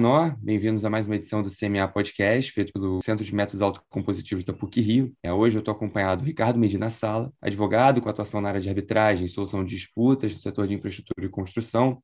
[0.00, 4.42] Nó, bem-vindos a mais uma edição do CMA Podcast, feito pelo Centro de Métodos Autocompositivos
[4.42, 5.14] da PUC Rio.
[5.22, 8.68] É, hoje eu estou acompanhado do Ricardo Medina Sala, advogado com atuação na área de
[8.70, 12.02] arbitragem e solução de disputas no setor de infraestrutura e construção,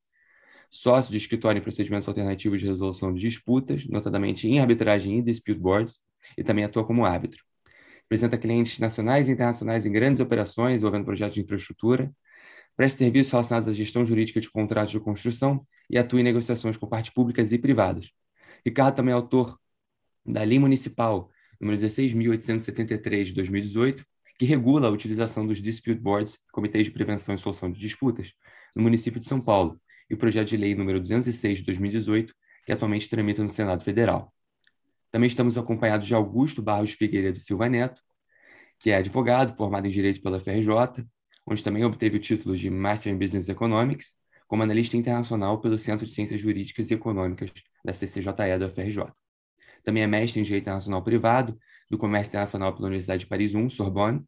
[0.71, 5.58] sócio de escritório em procedimentos alternativos de resolução de disputas, notadamente em arbitragem e dispute
[5.58, 5.99] boards,
[6.36, 7.43] e também atua como árbitro.
[8.03, 12.13] Representa clientes nacionais e internacionais em grandes operações envolvendo projetos de infraestrutura,
[12.76, 16.86] presta serviços relacionados à gestão jurídica de contratos de construção e atua em negociações com
[16.86, 18.11] partes públicas e privadas.
[18.64, 19.58] Ricardo também é autor
[20.25, 24.04] da Lei Municipal número 16.873 de 2018,
[24.39, 28.32] que regula a utilização dos dispute boards, comitês de prevenção e solução de disputas,
[28.75, 32.72] no município de São Paulo, e o projeto de lei número 206 de 2018, que
[32.72, 34.33] atualmente tramita no Senado Federal.
[35.11, 38.03] Também estamos acompanhados de Augusto Barros Figueiredo Silva Neto,
[38.78, 41.06] que é advogado, formado em Direito pela FRJ,
[41.47, 44.17] onde também obteve o título de Master in Business Economics,
[44.48, 47.51] como analista internacional pelo Centro de Ciências Jurídicas e Econômicas
[47.84, 49.12] da CCJE do FRJ.
[49.85, 51.59] Também é mestre em Direito Internacional Privado,
[51.91, 54.25] do Comércio Internacional pela Universidade de Paris I, Sorbonne,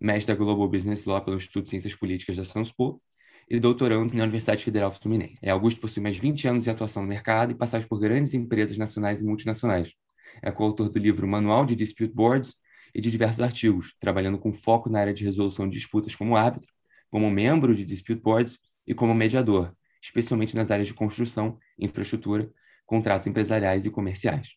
[0.00, 3.00] mestre da Global Business Law pelo Instituto de Ciências Políticas da Sanspo
[3.48, 5.34] e doutorando na Universidade Federal Fluminense.
[5.42, 8.78] É, Augusto possui mais 20 anos de atuação no mercado e passagem por grandes empresas
[8.78, 9.92] nacionais e multinacionais.
[10.42, 12.56] É coautor do livro Manual de Dispute Boards
[12.94, 16.72] e de diversos artigos, trabalhando com foco na área de resolução de disputas como árbitro,
[17.10, 22.50] como membro de dispute boards e como mediador, especialmente nas áreas de construção, infraestrutura,
[22.86, 24.56] contratos empresariais e comerciais.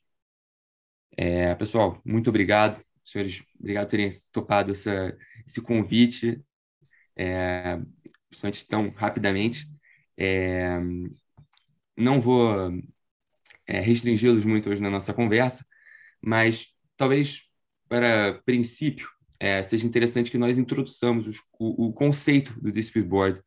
[1.15, 6.39] É, pessoal, muito obrigado, senhores, obrigado por terem topado essa, esse convite,
[7.15, 7.79] é,
[8.29, 9.67] principalmente tão rapidamente.
[10.15, 10.79] É,
[11.95, 12.71] não vou
[13.65, 15.65] é, restringi-los muito hoje na nossa conversa,
[16.21, 17.46] mas talvez
[17.87, 23.41] para princípio, é, seja interessante que nós introduçamos os, o, o, conceito do Dispute Board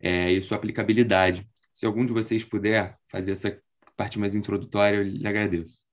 [0.00, 1.48] é, e sua aplicabilidade.
[1.72, 3.58] Se algum de vocês puder fazer essa
[3.96, 5.86] parte mais introdutória, eu lhe agradeço.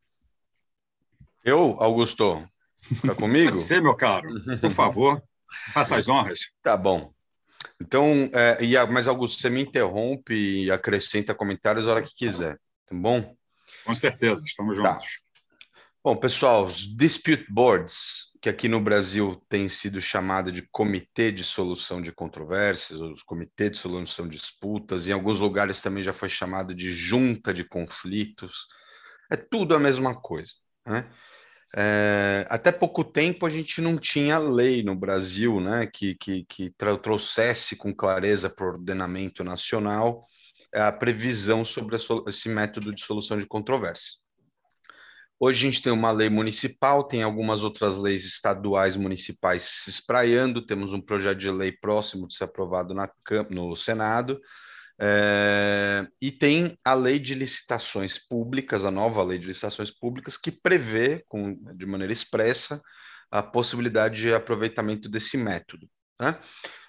[1.43, 2.45] Eu, Augusto,
[2.91, 3.51] está comigo?
[3.51, 4.29] Pode ser, meu caro.
[4.59, 5.23] Por favor,
[5.71, 6.49] faça as honras.
[6.61, 7.13] Tá bom.
[7.81, 10.33] Então, é, e, mas Augusto, você me interrompe
[10.65, 13.35] e acrescenta comentários a hora que quiser, tá bom?
[13.85, 14.91] Com certeza, estamos tá.
[14.91, 15.05] juntos.
[15.05, 15.28] Tá.
[16.01, 21.43] Bom, pessoal, os dispute boards, que aqui no Brasil tem sido chamado de Comitê de
[21.43, 26.29] Solução de Controvérsias, os Comitê de Solução de Disputas, em alguns lugares também já foi
[26.29, 28.65] chamado de Junta de Conflitos,
[29.29, 30.53] é tudo a mesma coisa.
[30.85, 31.11] Né?
[31.75, 36.73] É, até pouco tempo a gente não tinha lei no Brasil né, que, que, que
[37.01, 40.25] trouxesse com clareza para o ordenamento nacional
[40.73, 41.99] a previsão sobre a,
[42.29, 44.17] esse método de solução de controvérsia.
[45.41, 50.65] Hoje a gente tem uma lei municipal, tem algumas outras leis estaduais municipais se espraiando,
[50.65, 53.09] temos um projeto de lei próximo de ser aprovado na,
[53.49, 54.37] no Senado,
[54.99, 60.51] é, e tem a lei de licitações públicas, a nova lei de licitações públicas, que
[60.51, 62.81] prevê, com, de maneira expressa,
[63.31, 65.89] a possibilidade de aproveitamento desse método.
[66.19, 66.37] Né?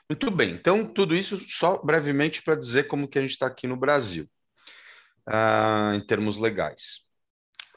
[0.08, 3.68] Muito bem, então tudo isso só brevemente para dizer como que a gente está aqui
[3.68, 4.28] no Brasil,
[5.28, 7.09] uh, em termos legais.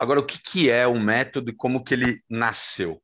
[0.03, 3.01] Agora, o que, que é o método e como que ele nasceu?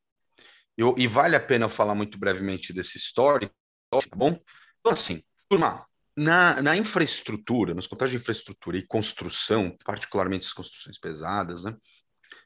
[0.78, 3.56] Eu, e vale a pena eu falar muito brevemente desse histórico,
[3.90, 4.38] tá bom?
[4.82, 11.00] Então, assim, turma, na, na infraestrutura, nos contratos de infraestrutura e construção, particularmente as construções
[11.00, 11.74] pesadas, né,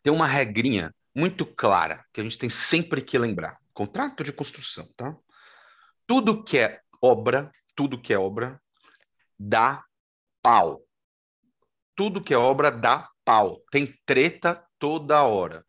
[0.04, 3.58] tem uma regrinha muito clara que a gente tem sempre que lembrar.
[3.74, 5.18] Contrato de construção, tá?
[6.06, 8.62] Tudo que é obra, tudo que é obra,
[9.40, 9.84] dá
[10.44, 10.84] pau.
[11.96, 15.66] Tudo que é obra dá pau, tem treta toda hora.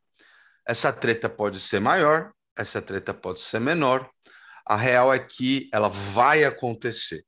[0.66, 4.09] Essa treta pode ser maior, essa treta pode ser menor.
[4.66, 7.25] A real é que ela vai acontecer.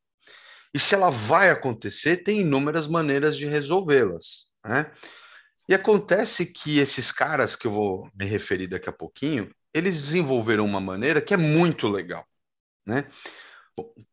[0.72, 4.47] E se ela vai acontecer, tem inúmeras maneiras de resolvê-las.
[4.65, 4.91] Né?
[5.69, 10.65] E acontece que esses caras, que eu vou me referir daqui a pouquinho, eles desenvolveram
[10.65, 12.26] uma maneira que é muito legal.
[12.86, 13.10] Né?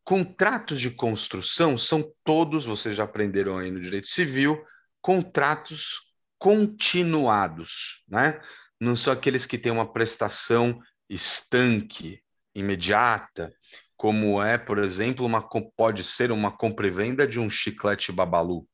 [0.04, 4.62] Contratos de construção são todos, vocês já aprenderam aí no direito civil,
[5.02, 6.02] contratos
[6.44, 8.42] continuados, né?
[8.78, 10.78] Não são aqueles que têm uma prestação
[11.10, 12.22] estanque,
[12.54, 13.50] imediata,
[13.95, 15.42] como é, por exemplo, uma
[15.78, 18.68] pode ser uma compra e venda de um chiclete babalu.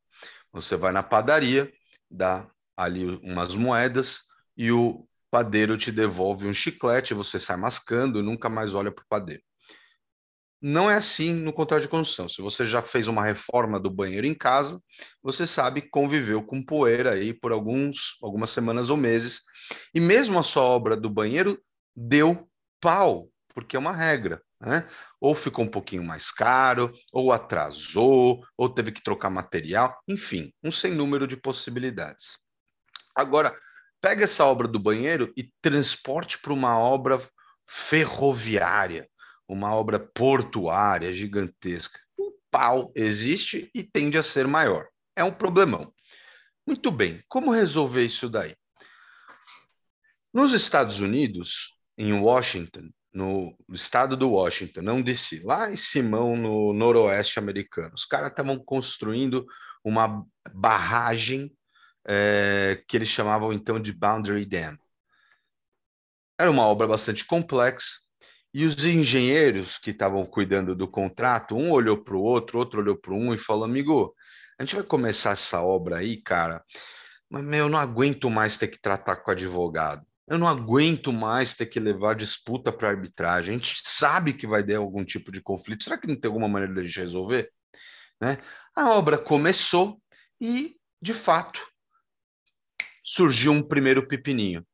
[0.52, 1.72] Você vai na padaria,
[2.10, 4.22] dá ali umas moedas
[4.56, 9.04] e o padeiro te devolve um chiclete, você sai mascando e nunca mais olha para
[9.04, 9.42] o padeiro.
[10.62, 12.28] Não é assim no contrato de construção.
[12.28, 14.80] Se você já fez uma reforma do banheiro em casa,
[15.22, 19.40] você sabe que conviveu com poeira aí por alguns, algumas semanas ou meses.
[19.94, 21.58] E mesmo a sua obra do banheiro
[21.96, 22.46] deu
[22.80, 24.42] pau, porque é uma regra.
[24.60, 24.86] Né?
[25.18, 30.70] Ou ficou um pouquinho mais caro, ou atrasou, ou teve que trocar material, enfim, um
[30.70, 32.36] sem número de possibilidades.
[33.14, 33.56] Agora,
[34.00, 37.22] pega essa obra do banheiro e transporte para uma obra
[37.66, 39.08] ferroviária,
[39.52, 41.98] uma obra portuária gigantesca.
[42.16, 44.86] O pau existe e tende a ser maior.
[45.16, 45.92] É um problemão.
[46.64, 48.54] Muito bem, como resolver isso daí?
[50.32, 56.72] Nos Estados Unidos, em Washington, no estado do Washington, não DC, lá em Simão, no
[56.72, 59.44] noroeste americano, os caras estavam construindo
[59.82, 60.24] uma
[60.54, 61.52] barragem
[62.06, 64.78] é, que eles chamavam então de Boundary Dam.
[66.38, 67.98] Era uma obra bastante complexa
[68.52, 72.96] e os engenheiros que estavam cuidando do contrato, um olhou para o outro, outro olhou
[72.96, 74.14] para um e falou: amigo,
[74.58, 76.64] a gente vai começar essa obra aí, cara,
[77.30, 80.04] mas meu, eu não aguento mais ter que tratar com advogado.
[80.26, 83.54] Eu não aguento mais ter que levar disputa para arbitragem.
[83.54, 85.82] A gente sabe que vai ter algum tipo de conflito.
[85.82, 87.50] Será que não tem alguma maneira de a gente resolver?
[88.20, 88.38] Né?
[88.74, 90.00] A obra começou
[90.40, 91.60] e, de fato,
[93.02, 94.64] surgiu um primeiro pepininho.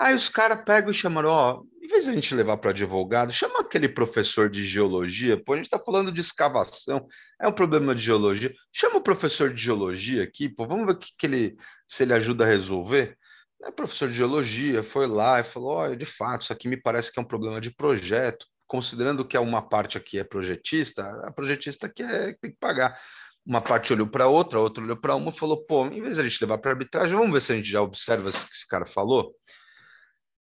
[0.00, 3.34] Aí os caras pegam e chamam, ó, em vez de a gente levar para advogado,
[3.34, 7.06] chama aquele professor de geologia, pô, a gente está falando de escavação,
[7.38, 10.98] é um problema de geologia, chama o professor de geologia aqui, pô, vamos ver o
[10.98, 11.54] que, que ele,
[11.86, 13.14] se ele ajuda a resolver.
[13.62, 17.12] É professor de geologia, foi lá e falou: olha, de fato, isso aqui me parece
[17.12, 18.46] que é um problema de projeto.
[18.66, 22.98] Considerando que uma parte aqui é projetista, a projetista que é, tem que pagar.
[23.44, 26.14] Uma parte olhou para outra, a outra olhou para uma e falou: pô, em vez
[26.14, 28.38] de a gente levar para arbitragem, vamos ver se a gente já observa o que
[28.38, 29.34] esse cara falou.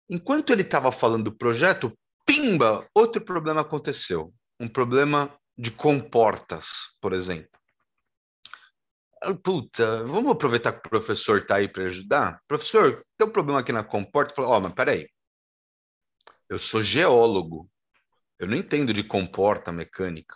[0.09, 1.91] Enquanto ele estava falando do projeto,
[2.25, 4.33] pimba, outro problema aconteceu.
[4.59, 6.67] Um problema de comportas,
[7.01, 7.49] por exemplo.
[9.43, 12.39] Puta, vamos aproveitar que o professor está aí para ajudar?
[12.47, 14.39] Professor, tem um problema aqui na comporta?
[14.41, 15.09] Ó, oh, mas peraí.
[16.47, 17.67] Eu sou geólogo.
[18.37, 20.35] Eu não entendo de comporta mecânica.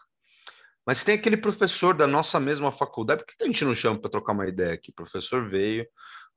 [0.86, 3.24] Mas tem aquele professor da nossa mesma faculdade.
[3.24, 4.90] Por que a gente não chama para trocar uma ideia aqui?
[4.90, 5.86] O professor veio,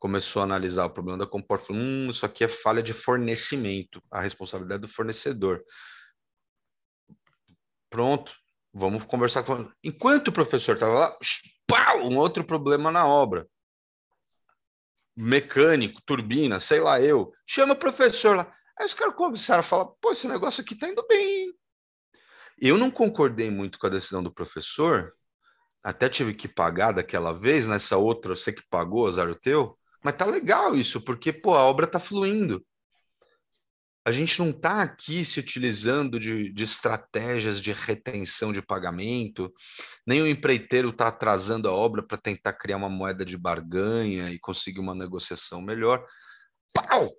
[0.02, 1.66] começou a analisar o problema da comporta.
[1.66, 4.02] Falou, hum, isso aqui é falha de fornecimento.
[4.10, 5.64] A responsabilidade do fornecedor.
[7.88, 8.32] Pronto,
[8.74, 9.70] vamos conversar com.
[9.80, 11.18] Enquanto o professor estava lá,
[11.68, 13.46] pau, um outro problema na obra.
[15.14, 17.32] Mecânico, turbina, sei lá eu.
[17.46, 18.52] Chama o professor lá.
[18.76, 21.54] Aí os caras começaram a falar: pô, esse negócio aqui tá indo bem.
[22.58, 25.14] Eu não concordei muito com a decisão do professor,
[25.80, 30.16] até tive que pagar daquela vez, nessa outra você que pagou, azar o teu, mas
[30.16, 32.64] tá legal isso, porque pô, a obra tá fluindo
[34.04, 39.52] a gente não está aqui se utilizando de, de, estratégias de retenção de pagamento,
[40.06, 44.40] nem o empreiteiro está atrasando a obra para tentar criar uma moeda de barganha e
[44.40, 46.04] conseguir uma negociação melhor.
[46.72, 47.12] Pau!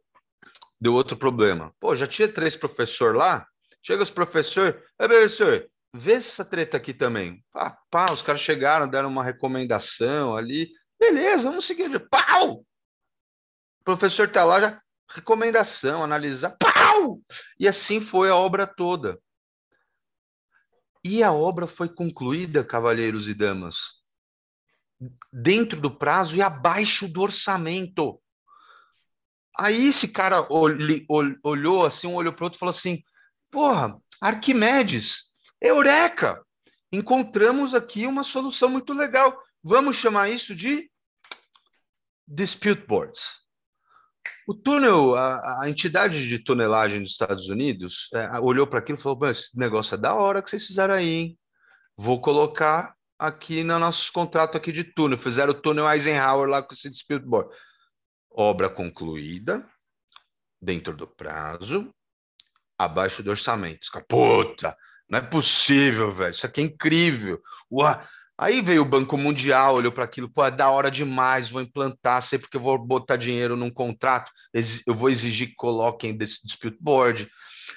[0.80, 1.74] Deu outro problema.
[1.80, 3.47] Pô, já tinha três professores lá,
[3.81, 7.41] chega os professores, é professor, vê essa treta aqui também.
[7.53, 10.69] Pá, pá, os caras chegaram, deram uma recomendação ali,
[11.00, 11.97] beleza, vamos seguir.
[12.09, 12.65] Pau!
[13.83, 17.21] Professor está lá, já recomendação, analisar, pau!
[17.59, 19.19] E assim foi a obra toda.
[21.03, 23.75] E a obra foi concluída, cavalheiros e damas,
[25.31, 28.21] dentro do prazo e abaixo do orçamento.
[29.57, 33.03] Aí esse cara olhou assim, um olhou para outro e falou assim:
[33.51, 35.25] Porra, Arquimedes,
[35.62, 36.41] eureka!
[36.92, 39.37] Encontramos aqui uma solução muito legal.
[39.61, 40.90] Vamos chamar isso de
[42.25, 43.43] dispute boards.
[44.47, 49.02] O túnel, a, a, entidade de tonelagem dos Estados Unidos é, olhou para aquilo e
[49.02, 51.40] falou: esse negócio é da hora que vocês fizeram aí, hein?
[51.95, 55.18] Vou colocar aqui no nosso contrato aqui de túnel.
[55.18, 57.50] Fizeram o túnel Eisenhower lá com esse board.
[58.30, 59.66] Obra concluída,
[60.62, 61.94] dentro do prazo,
[62.78, 63.88] abaixo do orçamento.
[64.09, 64.76] Puta,
[65.07, 66.33] não é possível, velho.
[66.33, 67.42] Isso aqui é incrível.
[67.71, 68.02] Uau.
[68.44, 72.21] Aí veio o Banco Mundial, olhou para aquilo, pô, é da hora demais, vou implantar,
[72.21, 74.30] sei porque eu vou botar dinheiro num contrato,
[74.85, 77.31] eu vou exigir que coloquem desse dispute board.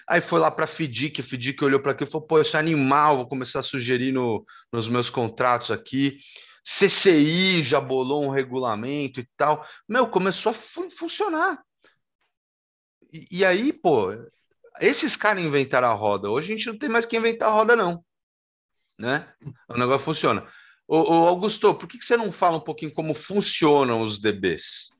[0.09, 2.57] Aí foi lá para a FDIC, a FDIC olhou para aquilo e falou, pô, isso
[2.57, 6.19] é animal, vou começar a sugerir no, nos meus contratos aqui.
[6.65, 9.65] CCI já bolou um regulamento e tal.
[9.89, 11.63] Meu, começou a fun funcionar.
[13.13, 14.09] E, e aí, pô,
[14.81, 16.29] esses caras inventaram a roda.
[16.29, 18.05] Hoje a gente não tem mais que inventar a roda, não
[18.99, 19.29] né?
[19.69, 20.47] O negócio funciona.
[20.89, 24.91] Ô, ô Augusto, por que, que você não fala um pouquinho como funcionam os DBs?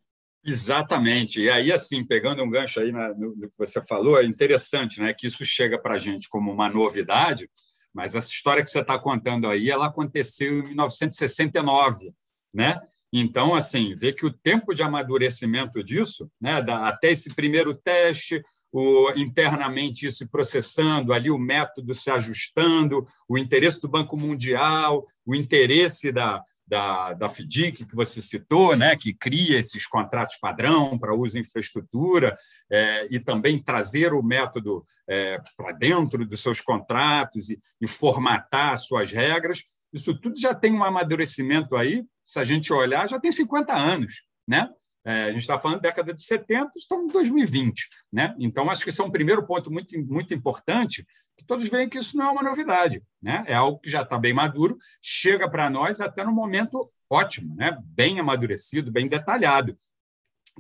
[0.45, 1.41] Exatamente.
[1.41, 5.13] E aí, assim, pegando um gancho aí no, no que você falou, é interessante, né?
[5.13, 7.51] Que isso chega para a gente como uma novidade,
[7.93, 12.13] mas essa história que você está contando aí, ela aconteceu em 1969,
[12.55, 12.81] né?
[13.13, 18.43] Então, assim, vê que o tempo de amadurecimento disso, né, até esse primeiro teste,
[18.73, 25.35] o, internamente isso processando, ali o método se ajustando, o interesse do Banco Mundial, o
[25.35, 31.15] interesse da, da, da FDIC, que você citou, né, que cria esses contratos padrão para
[31.15, 32.37] uso em infraestrutura,
[32.71, 38.77] é, e também trazer o método é, para dentro dos seus contratos e, e formatar
[38.77, 39.63] suas regras.
[39.93, 44.23] Isso tudo já tem um amadurecimento aí, se a gente olhar, já tem 50 anos.
[44.47, 44.69] Né?
[45.07, 47.89] É, a gente está falando da década de 70, estamos em 2020.
[48.13, 48.35] Né?
[48.41, 51.97] Então, acho que esse é um primeiro ponto muito, muito importante, que todos veem que
[51.97, 53.01] isso não é uma novidade.
[53.23, 53.45] Né?
[53.47, 57.79] É algo que já está bem maduro, chega para nós até no momento ótimo, né?
[57.85, 59.79] bem amadurecido, bem detalhado.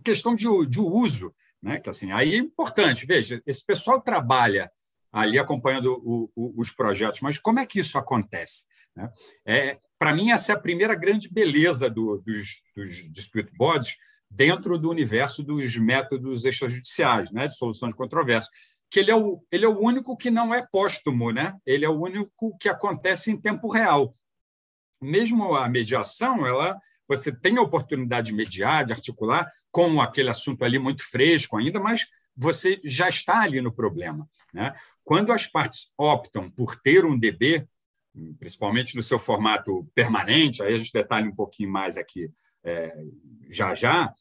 [0.05, 1.81] Questão de, de uso, né?
[1.81, 3.05] que assim, aí é importante.
[3.05, 4.71] Veja, esse pessoal trabalha
[5.12, 8.65] ali acompanhando o, o, os projetos, mas como é que isso acontece?
[8.95, 9.11] Né?
[9.45, 13.50] É, para mim, essa é a primeira grande beleza do, dos, dos dispute
[14.30, 18.50] dentro do universo dos métodos extrajudiciais, né, de solução de controvérsia,
[18.90, 21.56] que ele é, o, ele é o único que não é póstumo, né?
[21.66, 24.14] ele é o único que acontece em tempo real.
[25.00, 26.78] Mesmo a mediação, ela
[27.09, 31.78] você tem a oportunidade de mediar, de articular com aquele assunto ali muito fresco ainda,
[31.78, 32.06] mas
[32.37, 34.28] você já está ali no problema.
[34.52, 34.75] Né?
[35.04, 37.66] Quando as partes optam por ter um DB,
[38.38, 42.28] principalmente no seu formato permanente, aí a gente detalha um pouquinho mais aqui
[42.67, 42.95] é,
[43.51, 44.13] já já,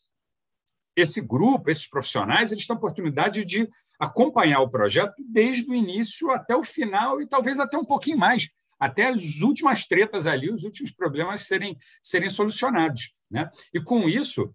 [0.95, 3.67] esse grupo, esses profissionais, eles têm a oportunidade de
[3.99, 8.49] acompanhar o projeto desde o início até o final e talvez até um pouquinho mais,
[8.79, 13.13] até as últimas tretas ali, os últimos problemas serem, serem solucionados.
[13.29, 13.49] Né?
[13.73, 14.53] E com isso,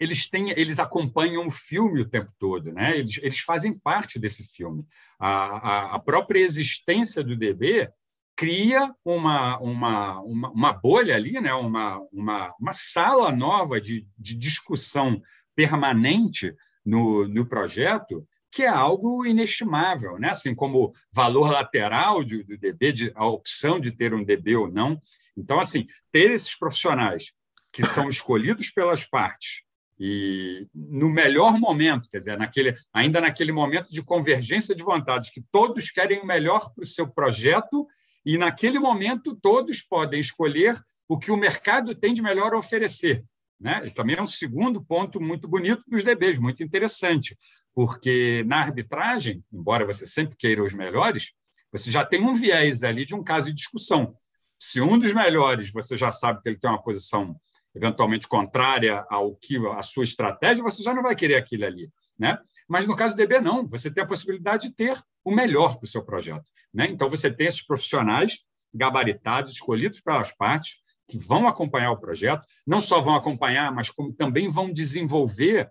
[0.00, 2.98] eles têm, eles acompanham o filme o tempo todo, né?
[2.98, 4.84] eles, eles fazem parte desse filme.
[5.18, 7.90] A, a, a própria existência do DB
[8.36, 11.52] cria uma, uma, uma, uma, bolha ali, né?
[11.54, 15.22] uma, uma, uma sala nova de, de discussão
[15.54, 20.30] permanente no, no projeto, que é algo inestimável, né?
[20.30, 24.70] assim como valor lateral de, do DB, de, a opção de ter um DB ou
[24.70, 25.00] não.
[25.36, 27.32] Então, assim, ter esses profissionais
[27.72, 29.64] que são escolhidos pelas partes
[29.98, 35.42] e no melhor momento, quer dizer, naquele, ainda naquele momento de convergência de vontades, que
[35.52, 37.86] todos querem o melhor para o seu projeto
[38.24, 43.24] e, naquele momento, todos podem escolher o que o mercado tem de melhor a oferecer.
[43.60, 43.82] Né?
[43.84, 47.36] Isso também é um segundo ponto muito bonito dos DBs, muito interessante,
[47.74, 51.32] porque na arbitragem, embora você sempre queira os melhores,
[51.70, 54.16] você já tem um viés ali de um caso de discussão.
[54.58, 57.36] Se um dos melhores você já sabe que ele tem uma posição
[57.74, 62.38] eventualmente contrária ao que a sua estratégia, você já não vai querer aquilo ali, né?
[62.68, 63.66] Mas no caso do DB, não.
[63.68, 66.50] Você tem a possibilidade de ter o melhor para o seu projeto.
[66.72, 66.86] Né?
[66.88, 68.40] Então, você tem esses profissionais
[68.72, 70.76] gabaritados, escolhidos pelas partes,
[71.08, 75.70] que vão acompanhar o projeto, não só vão acompanhar, mas como também vão desenvolver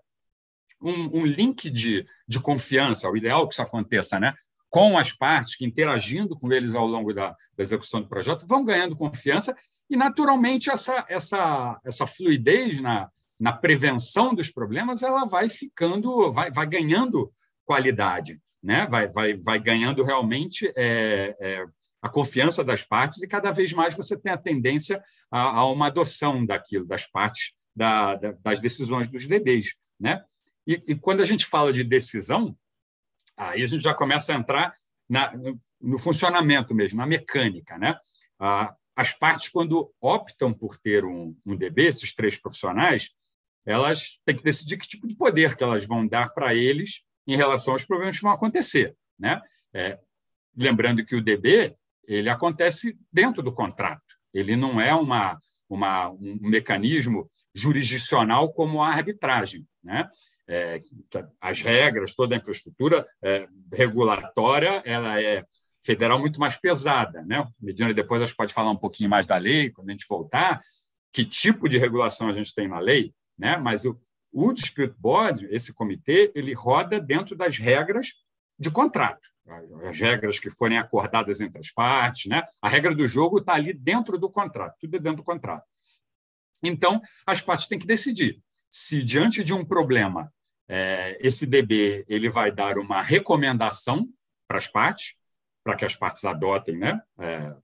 [0.80, 4.34] um, um link de, de confiança, o ideal que isso aconteça, né?
[4.74, 8.64] com as partes, que interagindo com eles ao longo da, da execução do projeto, vão
[8.64, 9.54] ganhando confiança
[9.88, 16.50] e, naturalmente, essa, essa, essa fluidez na, na prevenção dos problemas, ela vai ficando, vai,
[16.50, 17.32] vai ganhando
[17.64, 18.86] qualidade, né?
[18.86, 21.64] vai, vai, vai ganhando realmente é, é,
[22.00, 25.86] a confiança das partes e cada vez mais você tem a tendência a, a uma
[25.86, 29.74] adoção daquilo, das partes, da, da, das decisões dos DBs.
[29.98, 30.22] Né?
[30.66, 32.56] E, e, quando a gente fala de decisão,
[33.36, 34.74] aí a gente já começa a entrar
[35.08, 35.32] na,
[35.80, 37.76] no, funcionamento mesmo, na mecânica.
[37.78, 37.98] Né?
[38.38, 43.10] Ah, as partes, quando optam por ter um, um DB, esses três profissionais,
[43.64, 47.36] elas têm que decidir que tipo de poder que elas vão dar para eles em
[47.36, 48.94] relação aos problemas que vão acontecer.
[49.18, 49.40] Né?
[49.72, 49.98] É,
[50.56, 51.74] lembrando que o DB
[52.06, 54.02] ele acontece dentro do contrato,
[54.32, 59.66] ele não é uma, uma um mecanismo jurisdicional como a arbitragem.
[59.82, 60.06] Né?
[60.46, 60.78] É,
[61.40, 65.44] as regras, toda a infraestrutura é, regulatória, ela é
[65.82, 67.22] federal muito mais pesada.
[67.22, 67.46] Né?
[67.60, 70.60] Medina, depois a gente pode falar um pouquinho mais da lei, quando a gente voltar,
[71.12, 73.56] que tipo de regulação a gente tem na lei, né?
[73.56, 74.00] Mas o,
[74.32, 78.12] o dispute board, esse comitê, ele roda dentro das regras
[78.58, 79.28] de contrato,
[79.84, 82.42] as regras que forem acordadas entre as partes, né?
[82.62, 85.64] A regra do jogo está ali dentro do contrato, tudo é dentro do contrato.
[86.62, 90.32] Então, as partes têm que decidir se diante de um problema
[90.68, 94.08] é, esse DB ele vai dar uma recomendação
[94.48, 95.14] para as partes,
[95.62, 97.54] para que as partes adotem, né, é,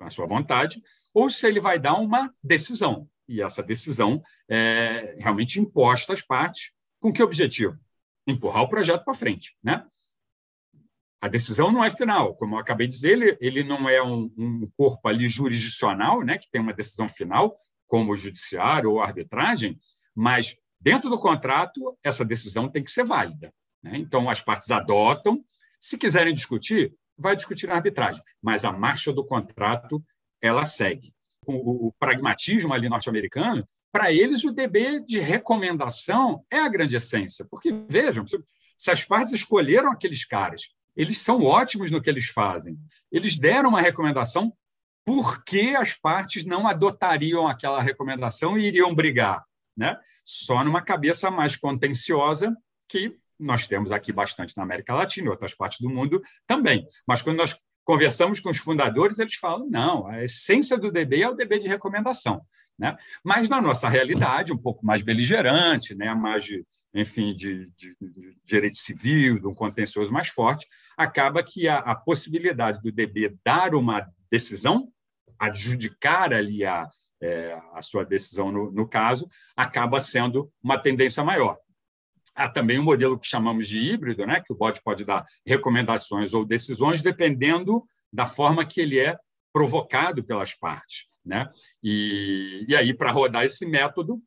[0.00, 0.82] a sua vontade,
[1.14, 6.72] ou se ele vai dar uma decisão e essa decisão é realmente imposta às partes.
[7.00, 7.78] Com que objetivo?
[8.26, 9.56] Empurrar o projeto para frente.
[9.62, 9.84] Né?
[11.20, 14.32] A decisão não é final, como eu acabei de dizer, ele, ele não é um,
[14.36, 17.56] um, corpo ali jurisdicional, né, que tem uma decisão final,
[17.86, 19.78] como o judiciário ou a arbitragem,
[20.14, 23.52] mas dentro do contrato, essa decisão tem que ser válida.
[23.82, 23.96] Né?
[23.96, 25.42] Então, as partes adotam,
[25.80, 30.04] se quiserem discutir, vai discutir na arbitragem, mas a marcha do contrato
[30.40, 31.15] ela segue
[31.46, 37.46] com o, pragmatismo ali norte-americano, para eles o DB de recomendação é a grande essência.
[37.48, 38.26] Porque, vejam,
[38.76, 42.76] se as partes escolheram aqueles caras, eles são ótimos no que eles fazem.
[43.10, 44.52] Eles deram uma recomendação
[45.04, 49.44] porque as partes não adotariam aquela recomendação e iriam brigar.
[49.76, 49.96] Né?
[50.24, 52.54] Só numa cabeça mais contenciosa
[52.88, 56.86] que nós temos aqui bastante na América Latina e outras partes do mundo também.
[57.06, 61.30] Mas quando nós conversamos com os fundadores, eles falam: não, a essência do DB é
[61.30, 62.42] o DB de recomendação.
[62.78, 62.94] Né?
[63.24, 66.12] Mas na nossa realidade, um pouco mais beligerante, né?
[66.14, 70.66] mais de, enfim, de, de, de direito civil, de um contencioso mais forte,
[70.96, 74.88] acaba que a, a possibilidade do DB dar uma decisão,
[75.38, 76.86] adjudicar ali a,
[77.22, 81.56] é, a sua decisão no, no caso, acaba sendo uma tendência maior.
[82.36, 86.34] Há também um modelo que chamamos de híbrido, né, que o bot pode dar recomendações
[86.34, 89.18] ou decisões dependendo da forma que ele é
[89.52, 91.06] provocado pelas partes.
[91.24, 91.48] Né?
[91.82, 94.20] E, e aí, para rodar esse método,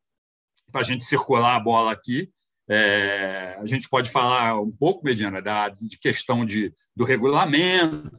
[0.72, 2.30] para a gente circular a bola aqui,
[2.70, 8.12] é, a gente pode falar um pouco, Mediana, da, de questão de, do regulamento,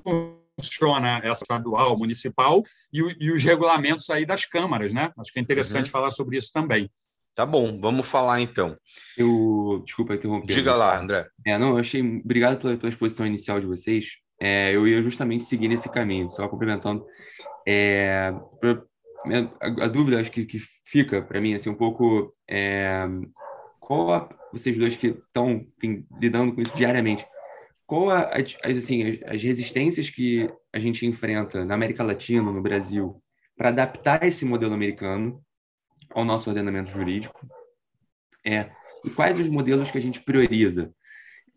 [0.61, 5.13] funciona essa estadual, municipal, e, e, os regulamentos aí das câmaras, né?
[5.19, 5.93] Acho que é interessante uhum.
[5.93, 6.91] falar sobre isso também.
[7.41, 8.77] Tá bom, vamos falar então.
[9.17, 10.55] Eu, desculpa interromper.
[10.55, 11.27] Diga lá, André.
[11.47, 14.19] É, não, eu achei, obrigado pela, pela exposição inicial de vocês.
[14.39, 17.03] É, eu ia justamente seguir nesse caminho, só complementando.
[17.67, 18.31] É,
[18.61, 18.83] pra,
[19.59, 23.09] a, a, dúvida, acho que, que fica para mim, assim, um pouco, é,
[23.81, 25.67] qual a, vocês dois que estão
[26.21, 27.25] lidando com isso diariamente,
[27.87, 32.61] qual a, as, assim, as, as resistências que a gente enfrenta na América Latina, no
[32.61, 33.19] Brasil,
[33.57, 35.43] para adaptar esse modelo americano
[36.11, 37.47] ao nosso ordenamento jurídico.
[38.45, 38.71] É,
[39.05, 40.93] e quais os modelos que a gente prioriza?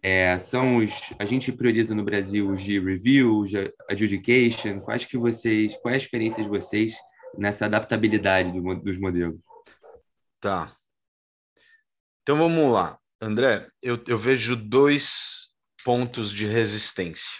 [0.02, 4.82] É, são os a gente prioriza no Brasil os de review, de adjudication.
[4.82, 6.94] Quais que vocês, quais as experiências de vocês
[7.38, 9.40] nessa adaptabilidade do, dos modelos?
[10.42, 10.76] Tá.
[12.22, 13.70] Então vamos lá, André.
[13.82, 15.14] Eu, eu vejo dois
[15.86, 17.32] pontos de resistência.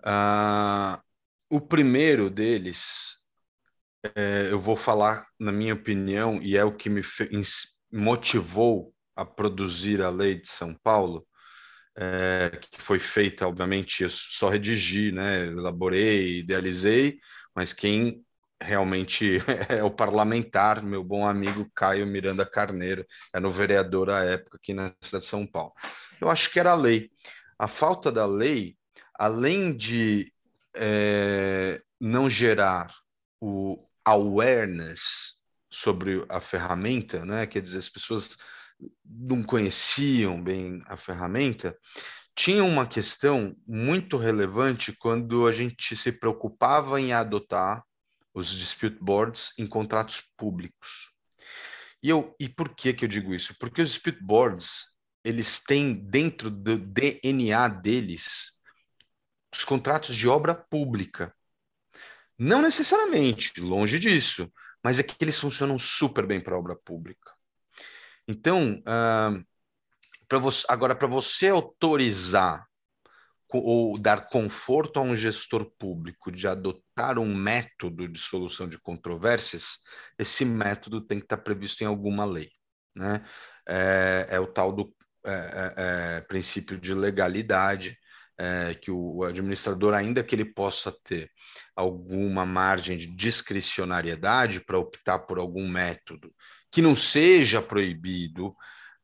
[0.00, 1.00] Uh,
[1.48, 3.16] o primeiro deles
[4.14, 7.02] é, eu vou falar, na minha opinião, e é o que me
[7.92, 11.26] motivou a produzir a lei de São Paulo,
[11.96, 17.18] é, que foi feita, obviamente, eu só redigi, né, elaborei, idealizei,
[17.54, 18.24] mas quem
[18.60, 19.38] realmente
[19.68, 24.72] é o parlamentar, meu bom amigo Caio Miranda Carneiro, era o vereador à época aqui
[24.72, 25.72] na cidade de São Paulo.
[26.20, 27.10] Eu acho que era a lei.
[27.58, 28.76] A falta da lei,
[29.14, 30.32] além de
[30.74, 32.94] é, não gerar
[33.40, 35.34] o, awareness
[35.70, 37.46] sobre a ferramenta, né?
[37.46, 38.36] Quer dizer, as pessoas
[39.04, 41.76] não conheciam bem a ferramenta.
[42.34, 47.82] Tinha uma questão muito relevante quando a gente se preocupava em adotar
[48.34, 51.10] os dispute boards em contratos públicos.
[52.02, 53.54] E, eu, e por que, que eu digo isso?
[53.58, 54.86] Porque os dispute boards,
[55.22, 58.52] eles têm dentro do DNA deles
[59.54, 61.34] os contratos de obra pública.
[62.38, 67.32] Não necessariamente, longe disso, mas é que eles funcionam super bem para obra pública.
[68.26, 69.44] Então, uh,
[70.38, 72.66] você, agora, para você autorizar
[73.54, 79.78] ou dar conforto a um gestor público de adotar um método de solução de controvérsias,
[80.18, 82.50] esse método tem que estar previsto em alguma lei.
[82.94, 83.22] Né?
[83.68, 85.74] É, é o tal do é, é,
[86.16, 87.96] é princípio de legalidade,
[88.38, 91.30] é, que o administrador, ainda que ele possa ter
[91.76, 96.32] alguma margem de discricionariedade para optar por algum método
[96.70, 98.54] que não seja proibido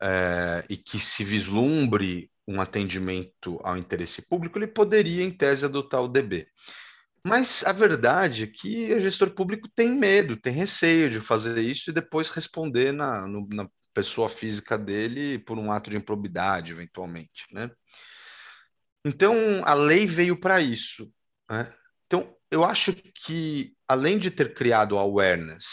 [0.01, 6.03] é, e que se vislumbre um atendimento ao interesse público, ele poderia, em tese, adotar
[6.03, 6.47] o DB.
[7.23, 11.91] Mas a verdade é que o gestor público tem medo, tem receio de fazer isso
[11.91, 17.45] e depois responder na, no, na pessoa física dele por um ato de improbidade, eventualmente,
[17.53, 17.71] né?
[19.09, 21.11] Então, a lei veio para isso.
[21.51, 21.73] Né?
[22.07, 25.65] Então, eu acho que, além de ter criado awareness,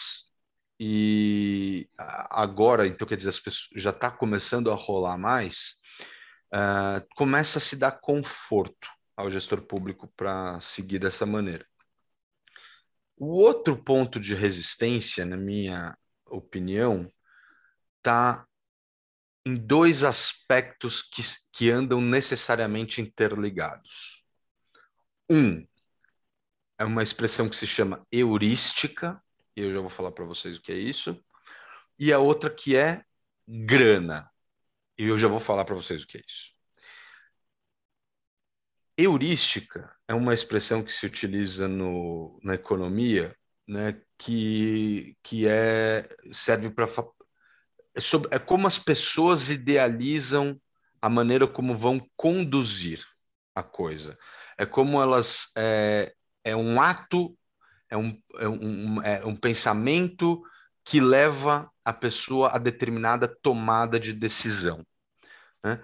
[0.79, 1.89] e
[2.29, 5.75] agora, então, quer dizer, as pessoas já está começando a rolar mais,
[6.53, 11.65] uh, começa a se dar conforto ao gestor público para seguir dessa maneira.
[13.17, 17.11] O outro ponto de resistência, na minha opinião,
[17.97, 18.45] está
[19.45, 21.21] em dois aspectos que,
[21.53, 24.23] que andam necessariamente interligados.
[25.29, 25.65] Um
[26.77, 29.21] é uma expressão que se chama heurística,
[29.55, 31.23] e eu já vou falar para vocês o que é isso,
[31.97, 33.03] e a outra que é
[33.47, 34.29] grana,
[34.97, 36.51] e eu já vou falar para vocês o que é isso.
[38.97, 43.35] Heurística é uma expressão que se utiliza no, na economia
[43.67, 46.69] né, que, que é serve
[47.95, 50.59] é, sobre, é como as pessoas idealizam
[51.01, 53.03] a maneira como vão conduzir
[53.55, 54.17] a coisa.
[54.57, 57.37] É como elas é, é um ato,
[57.89, 60.43] é um, é um, é um pensamento
[60.83, 64.85] que leva a pessoa a determinada tomada de decisão.
[65.63, 65.83] Né?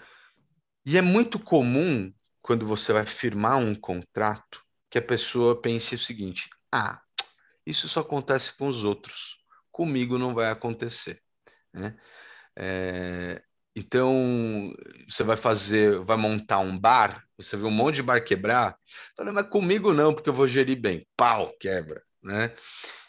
[0.86, 6.00] E é muito comum, quando você vai firmar um contrato, que a pessoa pense o
[6.00, 7.02] seguinte: ah,
[7.66, 9.38] isso só acontece com os outros,
[9.72, 11.22] comigo não vai acontecer.
[11.74, 11.96] Né?
[12.56, 13.42] É,
[13.76, 14.74] então,
[15.10, 18.78] você vai fazer, vai montar um bar, você vê um monte de bar quebrar,
[19.16, 21.08] fala, mas comigo não, porque eu vou gerir bem.
[21.16, 22.02] Pau, quebra.
[22.22, 22.54] Né?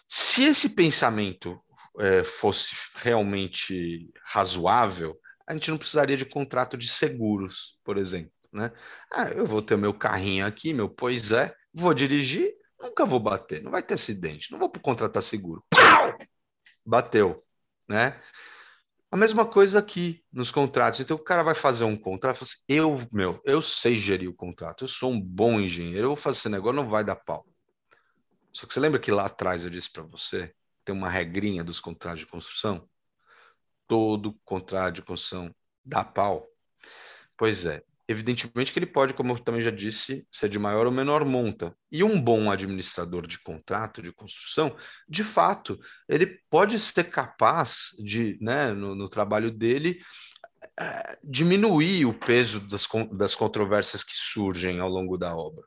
[0.09, 1.61] Se esse pensamento
[1.99, 8.33] é, fosse realmente razoável, a gente não precisaria de contrato de seguros, por exemplo.
[8.53, 8.71] Né?
[9.11, 13.63] Ah, eu vou ter meu carrinho aqui, meu pois é, vou dirigir, nunca vou bater,
[13.63, 15.65] não vai ter acidente, não vou contratar seguro.
[15.71, 16.19] Pau!
[16.85, 17.41] Bateu,
[17.89, 18.21] né?
[19.13, 21.01] A mesma coisa aqui nos contratos.
[21.01, 24.85] Então o cara vai fazer um contrato, assim, eu, meu, eu sei gerir o contrato,
[24.85, 27.47] eu sou um bom engenheiro, eu vou fazer esse negócio, não vai dar pau.
[28.55, 31.79] Só que você lembra que lá atrás eu disse para você tem uma regrinha dos
[31.79, 32.89] contratos de construção?
[33.87, 36.49] Todo contrato de construção dá pau.
[37.37, 40.93] Pois é, evidentemente que ele pode, como eu também já disse, ser de maior ou
[40.93, 41.75] menor monta.
[41.91, 44.77] E um bom administrador de contrato de construção,
[45.09, 50.01] de fato, ele pode ser capaz de, né, no, no trabalho dele,
[50.79, 55.65] é, diminuir o peso das, das controvérsias que surgem ao longo da obra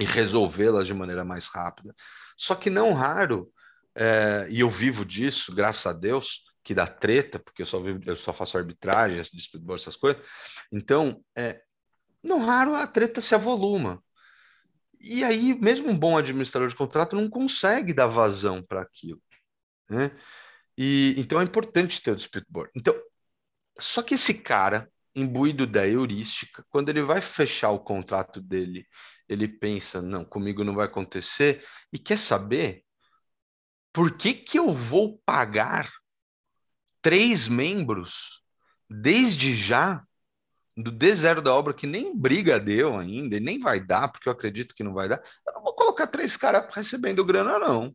[0.00, 1.94] e resolvê-las de maneira mais rápida.
[2.36, 3.50] Só que não raro
[3.94, 7.98] é, e eu vivo disso, graças a Deus, que dá treta, porque eu só, vivo,
[8.04, 10.22] eu só faço arbitragem, essas coisas.
[10.70, 11.62] Então, é,
[12.22, 14.04] não raro a treta se avoluma.
[15.00, 19.18] E aí, mesmo um bom administrador de contrato não consegue dar vazão para aquilo.
[19.88, 20.10] Né?
[20.76, 22.70] E, então é importante ter o dispute board.
[22.76, 22.94] Então,
[23.78, 28.86] só que esse cara, imbuído da heurística, quando ele vai fechar o contrato dele,
[29.26, 32.84] ele pensa, não, comigo não vai acontecer, e quer saber,
[33.90, 35.90] por que, que eu vou pagar
[37.02, 38.40] três membros
[38.88, 40.02] desde já
[40.76, 44.32] do D0 da obra que nem briga deu ainda, e nem vai dar, porque eu
[44.32, 45.20] acredito que não vai dar.
[45.46, 47.94] Eu não vou colocar três caras recebendo grana, não.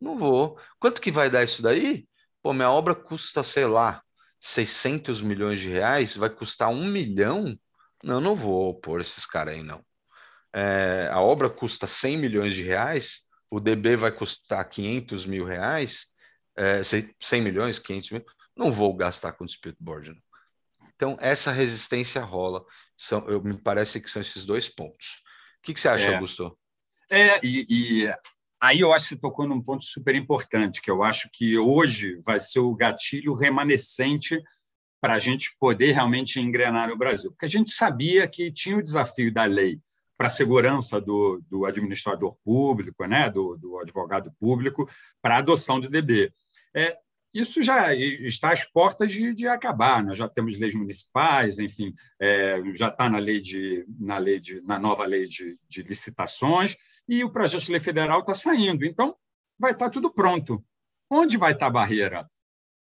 [0.00, 0.58] Não vou.
[0.78, 2.06] Quanto que vai dar isso daí?
[2.42, 4.02] Pô, minha obra custa, sei lá,
[4.40, 7.56] 600 milhões de reais, vai custar um milhão?
[8.02, 9.84] Não, não vou pôr esses caras aí, não.
[10.52, 16.06] É, a obra custa 100 milhões de reais, o DB vai custar 500 mil reais,
[16.56, 18.24] é, 100 milhões, 500 mil,
[18.56, 20.10] não vou gastar com dispute board.
[20.10, 20.32] Não.
[20.94, 22.64] Então, essa resistência rola.
[22.96, 25.22] São, eu, me parece que são esses dois pontos.
[25.58, 26.56] O que, que você acha, é, Augusto?
[27.10, 28.14] É, e, e,
[28.60, 32.20] aí eu acho que você tocou num ponto super importante, que eu acho que hoje
[32.24, 34.40] vai ser o gatilho remanescente
[35.00, 37.32] para a gente poder realmente engrenar no Brasil.
[37.32, 39.80] Porque a gente sabia que tinha o desafio da lei
[40.16, 44.88] para a segurança do, do administrador público, né, do, do advogado público,
[45.20, 46.32] para a adoção do DB.
[46.74, 46.96] É,
[47.34, 50.04] isso já está às portas de, de, acabar.
[50.04, 54.60] Nós já temos leis municipais, enfim, é, já está na lei de, na lei de,
[54.62, 56.76] na nova lei de, de licitações
[57.08, 58.84] e o projeto de lei federal está saindo.
[58.84, 59.16] Então,
[59.58, 60.62] vai estar tudo pronto.
[61.10, 62.30] Onde vai estar a barreira?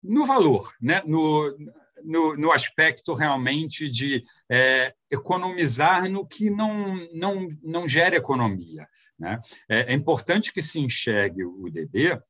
[0.02, 1.02] No valor, né?
[1.06, 1.56] no,
[2.02, 8.88] no, no aspecto realmente de é, economizar no que não, não, não gera economia.
[9.18, 9.38] Né?
[9.68, 12.20] É, é importante que se enxergue o DB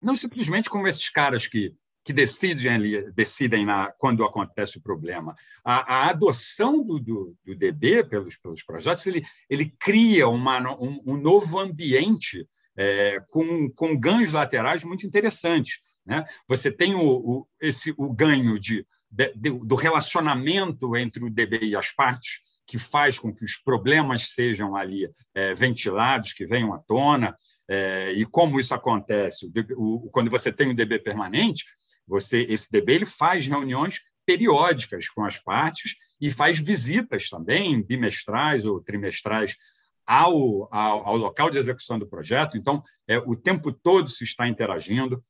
[0.00, 5.34] não simplesmente como esses caras que, que decidem, decidem na, quando acontece o problema.
[5.64, 11.00] A, a adoção do, do, do, DB pelos, pelos projetos ele, ele cria uma, um,
[11.06, 15.80] um novo ambiente é, com, com ganhos laterais muito interessantes.
[16.06, 16.24] Né?
[16.48, 21.76] Você tem o, o, esse, o ganho de, de, do relacionamento entre o DB e
[21.76, 26.78] as partes, que faz com que os problemas sejam ali é, ventilados, que venham à
[26.78, 27.36] tona.
[27.72, 29.46] É, e como isso acontece?
[29.76, 31.64] O, o, quando você tem um DB permanente,
[32.04, 38.64] você esse DB ele faz reuniões periódicas com as partes e faz visitas também, bimestrais
[38.64, 39.56] ou trimestrais,
[40.04, 42.58] ao, ao, ao local de execução do projeto.
[42.58, 45.22] Então, é, o tempo todo se está interagindo.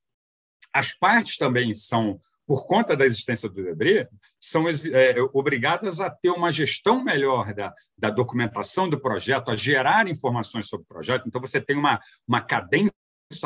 [0.72, 2.18] As partes também são,
[2.50, 7.72] por conta da existência do DEBRE, são é, obrigadas a ter uma gestão melhor da,
[7.96, 11.28] da documentação do projeto, a gerar informações sobre o projeto.
[11.28, 12.90] Então, você tem uma, uma cadência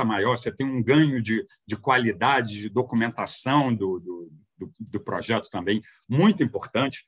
[0.06, 5.50] maior, você tem um ganho de, de qualidade de documentação do, do, do, do projeto
[5.50, 7.04] também muito importante.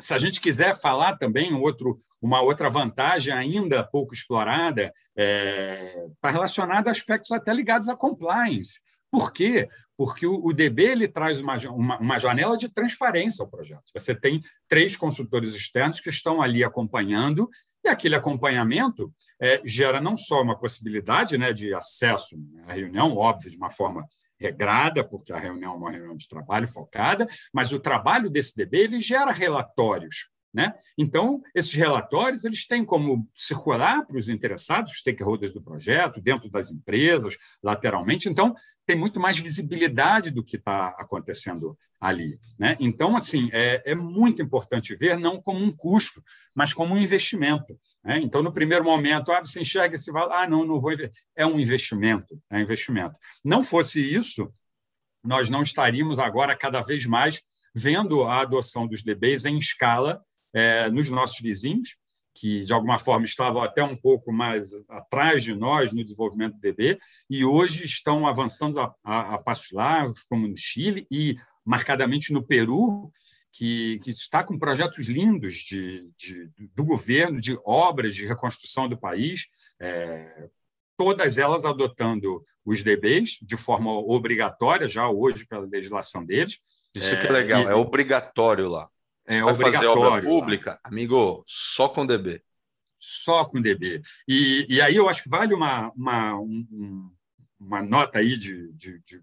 [0.00, 4.92] se a gente quiser falar também um outro, uma outra vantagem ainda pouco explorada, está
[5.16, 8.80] é, tá relacionada a aspectos até ligados à compliance.
[9.10, 9.68] Por quê?
[10.00, 13.82] Porque o, DB ele traz uma, uma, uma, janela de transparência ao projeto.
[13.92, 17.50] Você tem três consultores externos que estão ali acompanhando,
[17.84, 22.34] e aquele acompanhamento é, gera não só uma possibilidade né, de acesso
[22.66, 24.02] à reunião, óbvio, de uma forma
[24.38, 28.78] regrada, porque a reunião é uma reunião de trabalho focada, mas o trabalho desse DB
[28.78, 30.30] ele gera relatórios.
[30.52, 30.74] Né?
[30.98, 36.72] Então, esses relatórios eles têm como circular para os interessados, stakeholders do projeto, dentro das
[36.72, 38.28] empresas, lateralmente.
[38.28, 42.40] Então, tem muito mais visibilidade do que está acontecendo ali.
[42.58, 42.76] Né?
[42.80, 46.20] Então, assim, é, é, muito importante ver não como um custo,
[46.52, 47.78] mas como um investimento.
[48.02, 48.18] Né?
[48.18, 50.90] Então, no primeiro momento, ah, você enxerga esse valor, ah, não, não vou
[51.36, 53.14] É um investimento, é investimento.
[53.44, 54.52] Não fosse isso,
[55.22, 57.40] nós não estaríamos agora cada vez mais
[57.72, 60.20] vendo a adoção dos DBs em escala
[60.52, 61.96] é, nos nossos vizinhos,
[62.34, 66.60] que de alguma forma estavam até um pouco mais atrás de nós no desenvolvimento do
[66.60, 72.32] DB, e hoje estão avançando a, a, a passos largos, como no Chile e marcadamente
[72.32, 73.12] no Peru,
[73.52, 78.96] que, que está com projetos lindos de, de, do governo, de obras de reconstrução do
[78.96, 79.48] país,
[79.80, 80.48] é,
[80.96, 86.60] todas elas adotando os DBs de forma obrigatória, já hoje pela legislação deles.
[86.94, 88.88] Isso que é legal, é, e, é obrigatório lá.
[89.30, 90.80] É Vai fazer obra pública, lá.
[90.82, 92.42] amigo, só com DB.
[92.98, 94.02] Só com DB.
[94.26, 97.12] E, e aí eu acho que vale uma, uma, um,
[97.60, 99.22] uma nota aí de, de, de,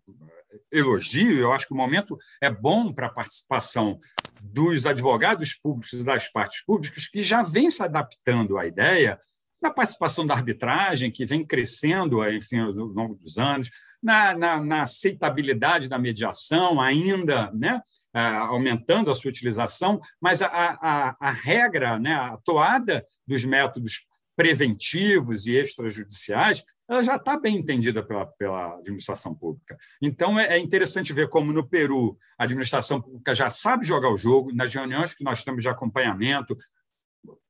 [0.71, 1.37] elogio.
[1.37, 3.99] Eu acho que o momento é bom para a participação
[4.41, 9.19] dos advogados públicos e das partes públicas que já vêm se adaptando à ideia
[9.61, 13.69] na participação da arbitragem, que vem crescendo enfim, ao longo dos anos,
[14.01, 17.81] na, na, na aceitabilidade da mediação, ainda né,
[18.19, 25.45] aumentando a sua utilização, mas a, a, a regra, né, a toada dos métodos preventivos
[25.45, 29.77] e extrajudiciais, ela já está bem entendida pela, pela administração pública.
[30.01, 34.17] Então, é, é interessante ver como no Peru a administração pública já sabe jogar o
[34.17, 36.57] jogo, nas reuniões que nós temos de acompanhamento,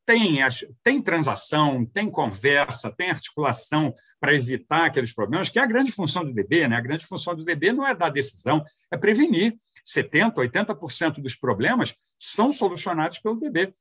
[0.08, 0.40] tem,
[0.82, 6.24] tem transação, tem conversa, tem articulação para evitar aqueles problemas, que é a grande função
[6.24, 6.66] do DB.
[6.68, 6.78] Né?
[6.78, 9.54] A grande função do DB não é dar decisão, é prevenir.
[9.88, 13.74] 70%, 80% dos problemas são solucionados pelo DB.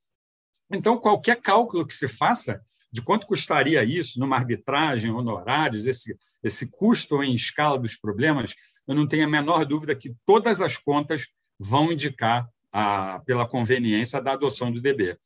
[0.71, 6.67] Então, qualquer cálculo que se faça de quanto custaria isso numa arbitragem, honorários, esse, esse
[6.67, 8.55] custo em escala dos problemas,
[8.87, 11.27] eu não tenho a menor dúvida que todas as contas
[11.59, 15.17] vão indicar a, pela conveniência da adoção do DB.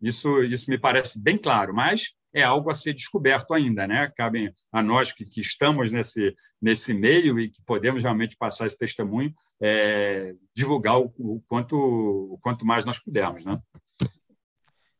[0.00, 4.10] Isso, isso me parece bem claro, mas é algo a ser descoberto ainda, né?
[4.16, 8.78] Cabe a nós que, que estamos nesse, nesse meio e que podemos realmente passar esse
[8.78, 13.58] testemunho, é, divulgar o, o, quanto, o quanto mais nós pudermos, né?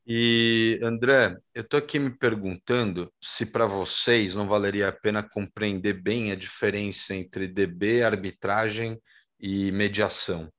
[0.07, 6.03] E, André, eu estou aqui me perguntando se para vocês não valeria a pena compreender
[6.03, 9.01] bem a diferença entre DB, arbitragem
[9.39, 10.51] e mediação.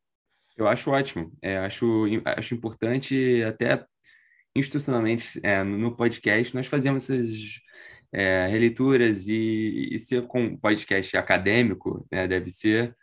[0.55, 1.33] Eu acho ótimo.
[1.41, 3.85] É, acho, acho importante até
[4.55, 7.61] institucionalmente, é, no podcast, nós fazemos essas
[8.11, 12.95] é, releituras e, e ser com podcast acadêmico, né, deve ser,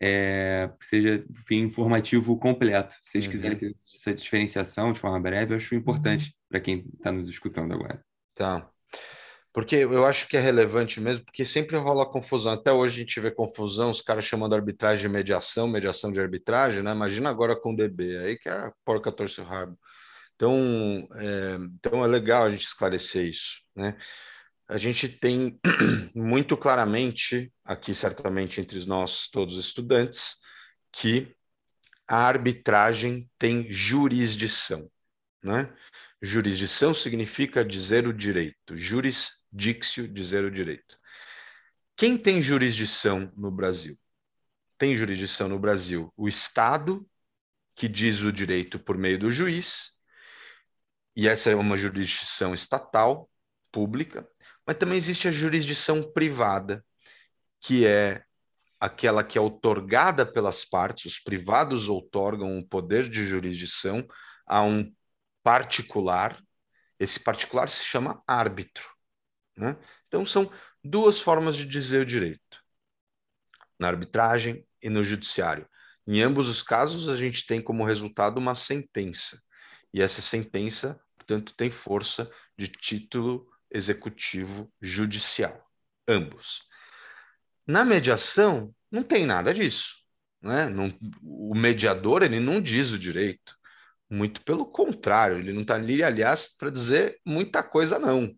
[0.00, 2.94] é, seja enfim, informativo completo.
[3.00, 3.30] Se vocês uhum.
[3.30, 6.32] quiserem essa diferenciação de forma breve, eu acho importante uhum.
[6.48, 8.04] para quem está nos escutando agora.
[8.34, 8.68] Tá.
[9.56, 12.52] Porque eu acho que é relevante mesmo, porque sempre rola confusão.
[12.52, 16.82] Até hoje a gente vê confusão, os caras chamando arbitragem de mediação, mediação de arbitragem,
[16.82, 16.92] né?
[16.92, 19.78] Imagina agora com o DB, aí que é a porca torce o rabo.
[20.36, 23.98] Então, é, então é legal a gente esclarecer isso, né?
[24.68, 25.58] A gente tem
[26.14, 29.72] muito claramente aqui, certamente entre nós todos os
[30.92, 31.34] que
[32.06, 34.90] a arbitragem tem jurisdição,
[35.42, 35.74] né?
[36.20, 40.98] Jurisdição significa dizer o direito, jurisdictio, dizer o direito.
[41.96, 43.98] Quem tem jurisdição no Brasil?
[44.78, 47.08] Tem jurisdição no Brasil o Estado,
[47.74, 49.95] que diz o direito por meio do juiz,
[51.16, 53.28] e essa é uma jurisdição estatal,
[53.72, 54.28] pública,
[54.66, 56.84] mas também existe a jurisdição privada,
[57.60, 58.22] que é
[58.78, 64.06] aquela que é otorgada pelas partes, os privados outorgam um poder de jurisdição
[64.46, 64.92] a um
[65.42, 66.42] particular,
[66.98, 68.84] esse particular se chama árbitro.
[69.56, 69.76] Né?
[70.08, 70.50] Então, são
[70.84, 72.62] duas formas de dizer o direito:
[73.78, 75.66] na arbitragem e no judiciário.
[76.06, 79.40] Em ambos os casos, a gente tem como resultado uma sentença.
[79.92, 85.60] E essa sentença portanto, tem força de título executivo judicial,
[86.06, 86.62] ambos.
[87.66, 89.96] Na mediação, não tem nada disso.
[90.40, 90.68] Né?
[90.68, 93.56] Não, o mediador ele não diz o direito.
[94.08, 98.32] Muito pelo contrário, ele não está ali, aliás, para dizer muita coisa, não.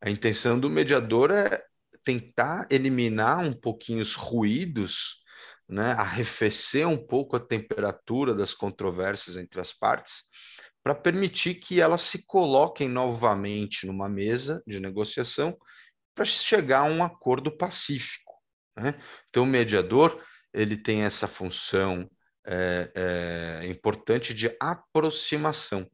[0.00, 1.62] A intenção do mediador é
[2.02, 5.22] tentar eliminar um pouquinho os ruídos,
[5.68, 10.24] né, arrefecer um pouco a temperatura das controvérsias entre as partes,
[10.82, 15.56] para permitir que elas se coloquem novamente numa mesa de negociação
[16.14, 18.32] para chegar a um acordo pacífico.
[18.76, 19.00] Né?
[19.28, 22.10] Então, o mediador ele tem essa função
[22.44, 25.88] é, é, importante de aproximação.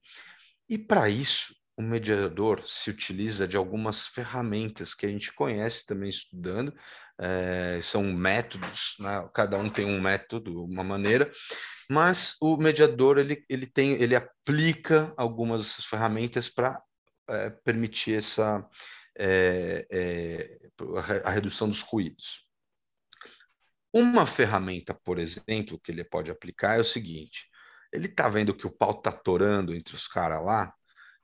[0.68, 6.10] E para isso, o mediador se utiliza de algumas ferramentas que a gente conhece também
[6.10, 6.74] estudando,
[7.20, 9.28] é, são métodos, né?
[9.34, 11.30] cada um tem um método, uma maneira,
[11.90, 16.80] mas o mediador ele, ele tem, ele aplica algumas ferramentas para
[17.28, 18.64] é, permitir essa
[19.18, 19.86] é,
[21.24, 22.46] a redução dos ruídos.
[23.92, 27.48] Uma ferramenta, por exemplo, que ele pode aplicar é o seguinte:
[27.92, 30.72] ele está vendo que o pau está torando entre os caras lá,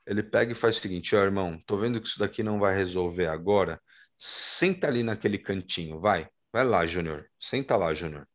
[0.06, 2.58] ele pega e faz o seguinte: ó, oh, irmão, tô vendo que isso daqui não
[2.58, 3.80] vai resolver agora,
[4.16, 8.26] senta ali naquele cantinho, vai, vai lá, Júnior, senta lá, Júnior.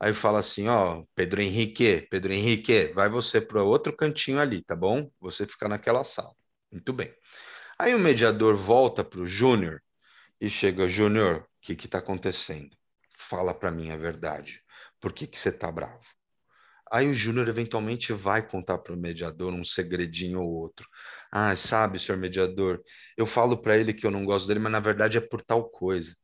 [0.00, 4.76] Aí fala assim, ó, Pedro Henrique, Pedro Henrique, vai você para outro cantinho ali, tá
[4.76, 5.10] bom?
[5.20, 6.34] Você fica naquela sala.
[6.70, 7.14] Muito bem.
[7.78, 9.82] Aí o mediador volta para o Júnior
[10.40, 12.76] e chega, Júnior, o que está acontecendo?
[13.16, 14.62] Fala para mim a verdade.
[15.00, 16.04] Por que, que você está bravo?
[16.94, 20.88] Aí o Júnior eventualmente vai contar para o mediador um segredinho ou outro.
[21.32, 22.80] Ah, sabe, senhor mediador,
[23.16, 25.68] eu falo para ele que eu não gosto dele, mas na verdade é por tal
[25.70, 26.14] coisa.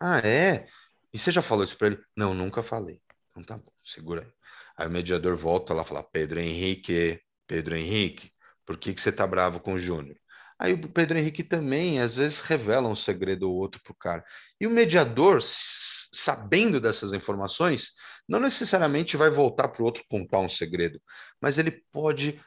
[0.00, 0.68] Ah, é?
[1.12, 2.04] E você já falou isso para ele?
[2.16, 3.02] Não, nunca falei.
[3.30, 4.32] Então tá bom, segura aí.
[4.78, 8.32] Aí o mediador volta lá e fala: Pedro Henrique, Pedro Henrique,
[8.66, 10.16] por que, que você tá bravo com o Júnior?
[10.60, 14.22] Aí o Pedro Henrique também, às vezes, revela um segredo ou outro pro cara.
[14.60, 17.92] E o mediador, sabendo dessas informações,
[18.28, 21.00] não necessariamente vai voltar para o outro contar um segredo,
[21.40, 22.38] mas ele pode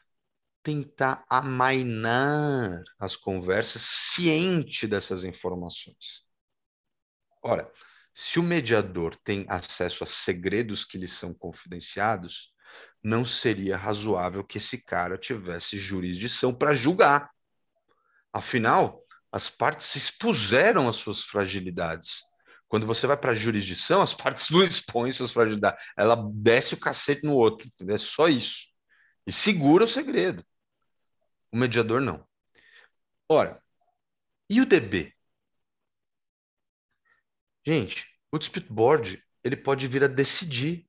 [0.62, 6.23] tentar amainar as conversas ciente dessas informações.
[7.41, 7.71] Ora,
[8.13, 12.54] se o mediador tem acesso a segredos que lhe são confidenciados,
[13.04, 17.33] não seria razoável que esse cara tivesse jurisdição para julgar.
[18.34, 22.24] Afinal, as partes expuseram as suas fragilidades.
[22.67, 25.84] Quando você vai para a jurisdição, as partes não expõem suas fragilidades.
[25.96, 27.72] Ela desce o cacete no outro?
[27.88, 28.67] É só isso.
[29.28, 30.43] E segura o segredo.
[31.52, 32.28] O mediador não.
[33.30, 33.62] Ora,
[34.50, 35.13] e o DB?
[37.65, 40.88] Gente, o dispute board ele pode vir a decidir,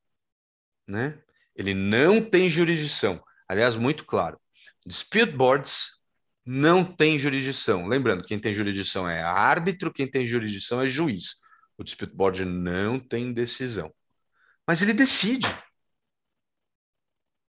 [0.87, 1.23] né?
[1.55, 3.23] Ele não tem jurisdição.
[3.49, 4.41] Aliás, muito claro.
[4.87, 5.94] Dispute boards
[6.45, 7.87] não tem jurisdição.
[7.87, 11.37] Lembrando, quem tem jurisdição é árbitro, quem tem jurisdição é juiz.
[11.79, 13.93] O dispute board não tem decisão.
[14.67, 15.49] Mas ele decide.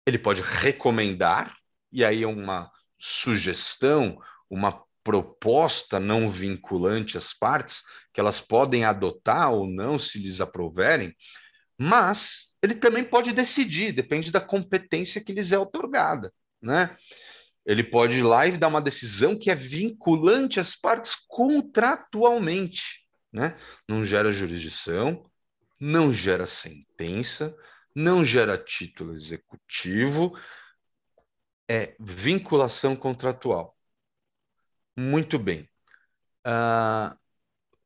[0.06, 1.56] Ele pode recomendar,
[1.92, 9.52] e aí é uma sugestão, uma proposta não vinculante às partes, que elas podem adotar
[9.52, 11.14] ou não se lhes aproverem,
[11.78, 16.96] mas ele também pode decidir, depende da competência que lhes é otorgada, né?
[17.65, 23.58] Ele pode ir lá e dar uma decisão que é vinculante às partes contratualmente, né?
[23.88, 25.23] Não gera jurisdição,
[25.80, 27.56] não gera sentença,
[27.95, 30.38] não gera título executivo,
[31.69, 33.78] é vinculação contratual.
[34.95, 35.69] Muito bem.
[36.45, 37.17] Uh,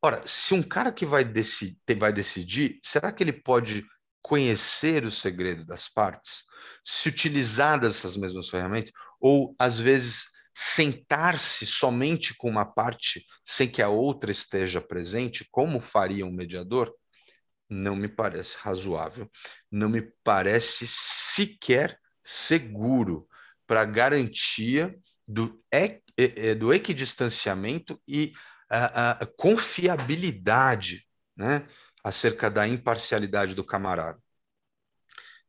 [0.02, 3.86] ora, se um cara que vai, decidir, vai decidir, será que ele pode
[4.20, 6.44] conhecer o segredo das partes?
[6.84, 8.92] Se utilizar dessas mesmas ferramentas?
[9.20, 15.80] Ou, às vezes, sentar-se somente com uma parte sem que a outra esteja presente, como
[15.80, 16.92] faria um mediador?
[17.68, 19.30] Não me parece razoável,
[19.70, 23.28] não me parece sequer seguro
[23.66, 24.94] para garantia
[25.26, 26.00] do é,
[26.56, 28.32] do equidistanciamento e
[28.68, 31.68] a, a confiabilidade né,
[32.02, 34.18] acerca da imparcialidade do camarada.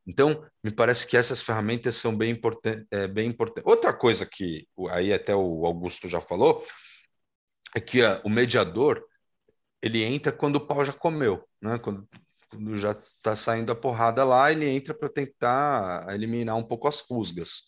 [0.09, 2.87] Então, me parece que essas ferramentas são bem importantes.
[2.91, 3.07] É.
[3.63, 6.65] Outra coisa que aí até o Augusto já falou
[7.75, 9.05] é que a, o mediador
[9.79, 11.77] ele entra quando o pau já comeu, né?
[11.77, 12.09] Quando,
[12.49, 17.01] quando já está saindo a porrada lá, ele entra para tentar eliminar um pouco as
[17.01, 17.61] rusgas.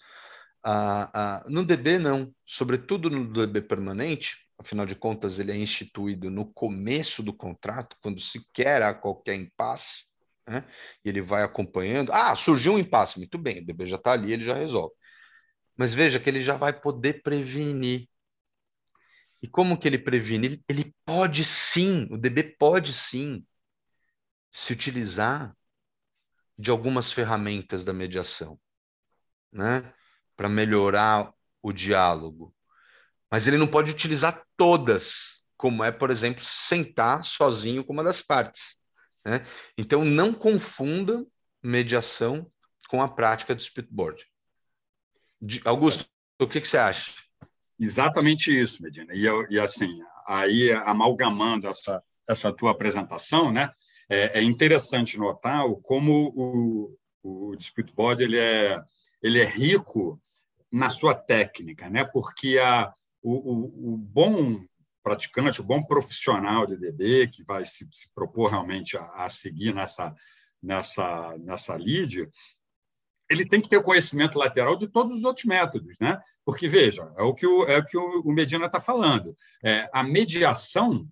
[0.64, 2.34] Ah, ah, no DB, não.
[2.44, 8.20] Sobretudo no DB permanente, afinal de contas, ele é instituído no começo do contrato, quando
[8.20, 10.06] sequer há qualquer impasse,
[10.48, 10.66] né?
[11.04, 12.12] e ele vai acompanhando.
[12.12, 14.94] Ah, surgiu um impasse, muito bem, o DB já está ali, ele já resolve.
[15.76, 18.08] Mas veja que ele já vai poder prevenir.
[19.42, 20.48] E como que ele previne?
[20.48, 23.46] Ele, ele pode sim, o DB pode sim
[24.52, 25.56] se utilizar
[26.58, 28.60] de algumas ferramentas da mediação,
[29.52, 29.94] né?
[30.36, 32.56] para melhorar o diálogo,
[33.30, 38.22] mas ele não pode utilizar todas, como é, por exemplo, sentar sozinho com uma das
[38.22, 38.81] partes.
[39.26, 39.46] Né?
[39.78, 41.26] Então, não confunda
[41.62, 42.50] mediação
[42.88, 44.26] com a prática do speedboard.
[45.64, 46.06] Augusto,
[46.40, 47.12] o que, que você acha?
[47.80, 49.14] Exatamente isso, Medina.
[49.14, 53.72] E, eu, e assim, aí amalgamando essa, essa tua apresentação, né,
[54.10, 58.80] é, é interessante notar como o, o dispute board ele é,
[59.22, 60.22] ele é rico
[60.72, 64.64] na sua técnica, né, porque a, o, o, o bom
[65.04, 69.74] praticante, o bom profissional de DB que vai se, se propor realmente a, a, seguir
[69.74, 70.14] nessa
[70.62, 72.30] nessa nessa lead,
[73.30, 76.20] ele tem que ter o conhecimento lateral de todos os outros métodos, né?
[76.46, 79.36] Porque veja, é o que o, é o, que o Medina está falando.
[79.64, 81.08] É, a mediação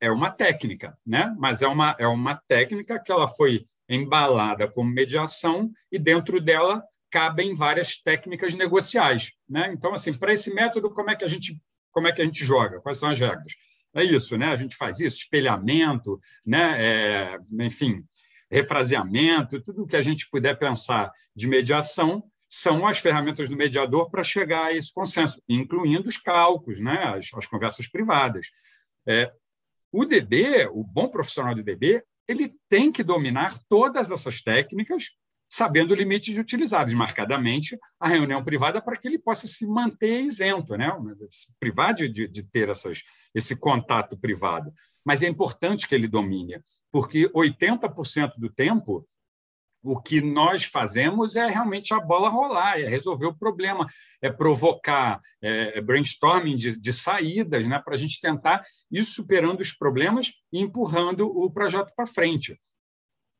[0.00, 1.34] é uma técnica, né?
[1.38, 6.82] Mas é uma é uma técnica que ela foi embalada como mediação e dentro dela
[7.10, 9.72] cabem várias técnicas negociais, né?
[9.72, 11.60] Então assim, para esse método, como é que a gente
[11.90, 12.80] como é que a gente joga?
[12.80, 13.54] Quais são as regras?
[13.94, 14.46] É isso, né?
[14.46, 16.76] A gente faz isso, espelhamento, né?
[16.78, 18.04] É, enfim,
[18.50, 24.24] refraseamento, tudo que a gente puder pensar de mediação são as ferramentas do mediador para
[24.24, 28.50] chegar a esse consenso, incluindo os cálculos, né, as, as conversas privadas.
[29.06, 29.32] É,
[29.92, 35.10] o DB, o bom profissional de DB, ele tem que dominar todas essas técnicas,
[35.50, 40.22] sabendo o limite de utilizar marcadamente a reunião privada para que ele possa se manter
[40.22, 40.90] isento, né?
[41.30, 43.02] se privar de, de ter essas,
[43.34, 44.72] esse contato privado.
[45.04, 46.60] Mas é importante que ele domine
[46.92, 49.06] porque 80% do tempo
[49.82, 53.88] o que nós fazemos é realmente a bola rolar, é resolver o problema,
[54.20, 59.60] é provocar é, é brainstorming de, de saídas né, para a gente tentar ir superando
[59.60, 62.60] os problemas e empurrando o projeto para frente.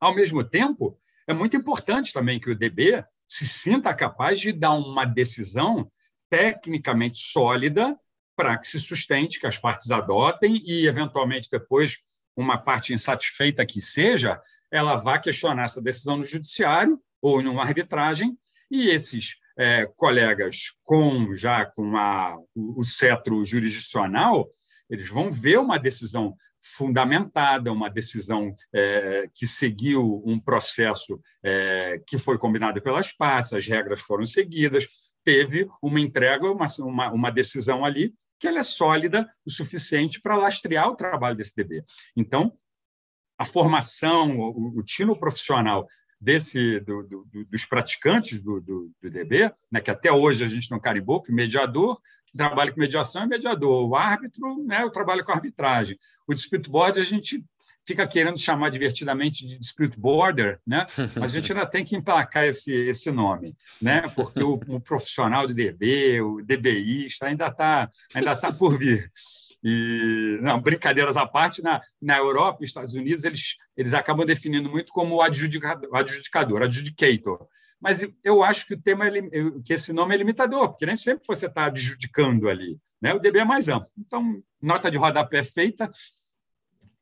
[0.00, 0.98] Ao mesmo tempo,
[1.30, 5.90] é muito importante também que o DB se sinta capaz de dar uma decisão
[6.28, 7.96] tecnicamente sólida
[8.36, 11.98] para que se sustente, que as partes adotem e, eventualmente, depois
[12.36, 14.40] uma parte insatisfeita que seja,
[14.72, 18.36] ela vai questionar essa decisão no judiciário ou em uma arbitragem,
[18.70, 24.48] e esses é, colegas com já com a, o, o cetro jurisdicional,
[24.88, 32.18] eles vão ver uma decisão fundamentada, uma decisão é, que seguiu um processo é, que
[32.18, 34.86] foi combinado pelas partes, as regras foram seguidas,
[35.24, 40.36] teve uma entrega, uma, uma, uma decisão ali que ela é sólida o suficiente para
[40.36, 41.84] lastrear o trabalho desse DB.
[42.16, 42.56] Então,
[43.38, 45.86] a formação, o, o tino profissional
[46.20, 50.78] desse do, do, dos praticantes do, do, DB, né, que até hoje a gente não
[50.78, 51.98] carimbou, que mediador,
[52.30, 55.98] que trabalha com mediação é mediador, o árbitro, né, eu trabalho com arbitragem.
[56.26, 57.44] O dispute board a gente
[57.86, 60.86] fica querendo chamar divertidamente de dispute border, né?
[61.16, 64.02] mas a gente ainda tem que emplacar esse, esse nome, né?
[64.14, 69.10] porque o, o profissional de DB, o DBIsta, ainda está ainda tá por vir.
[69.62, 74.70] E, não, brincadeiras à parte, na, na Europa e Estados Unidos, eles, eles acabam definindo
[74.70, 77.46] muito como adjudicador, adjudicador adjudicator.
[77.80, 79.12] Mas eu acho que o tema é,
[79.64, 82.78] que esse nome é limitador, porque nem sempre você está adjudicando ali.
[83.00, 83.14] Né?
[83.14, 83.90] O DB é mais amplo.
[83.98, 85.90] Então, nota de rodapé feita,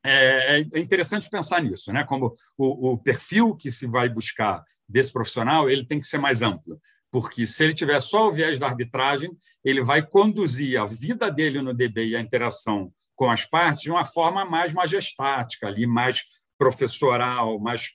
[0.03, 2.05] é, é interessante pensar nisso, né?
[2.05, 6.41] Como o, o, perfil que se vai buscar desse profissional, ele tem que ser mais
[6.41, 6.79] amplo,
[7.11, 9.29] porque se ele tiver só o viés da arbitragem,
[9.63, 13.91] ele vai conduzir a vida dele no DB e a interação com as partes de
[13.91, 16.23] uma forma mais majestática, ali, mais
[16.57, 17.91] professoral, mais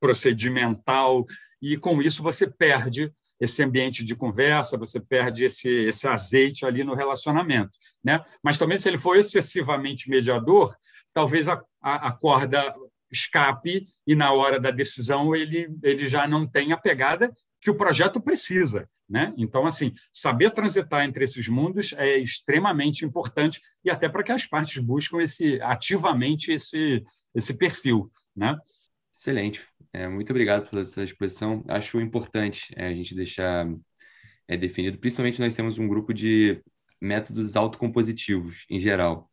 [0.00, 1.26] procedimental,
[1.72, 6.82] e com isso você perde esse ambiente de conversa, você perde esse, esse azeite ali
[6.82, 7.70] no relacionamento.
[8.02, 8.24] Né?
[8.42, 10.74] Mas também, se ele for excessivamente mediador,
[11.12, 12.74] talvez a, a, a corda
[13.10, 17.74] escape e, na hora da decisão, ele, ele já não tem a pegada que o
[17.74, 18.88] projeto precisa.
[19.08, 19.32] Né?
[19.36, 24.46] Então, assim, saber transitar entre esses mundos é extremamente importante e até para que as
[24.46, 27.04] partes buscam esse ativamente esse,
[27.34, 28.10] esse perfil.
[28.34, 28.56] Né?
[29.14, 29.66] Excelente.
[29.96, 31.64] É, muito obrigado pela sua exposição.
[31.66, 33.66] Acho importante é, a gente deixar
[34.46, 36.62] é, definido, principalmente nós temos um grupo de
[37.00, 39.30] métodos autocompositivos, em geral.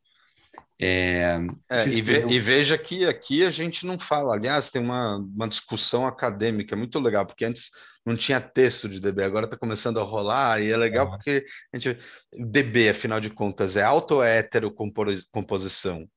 [0.81, 1.37] É,
[1.69, 5.49] é, e, ve, e, veja que aqui a gente não fala, aliás, tem uma, uma
[5.49, 7.69] discussão acadêmica muito legal, porque antes
[8.05, 11.77] não tinha texto de DB, agora está começando a rolar, e é legal porque a
[11.77, 11.99] gente,
[12.31, 16.07] DB, afinal de contas, é auto ou é heterocomposição?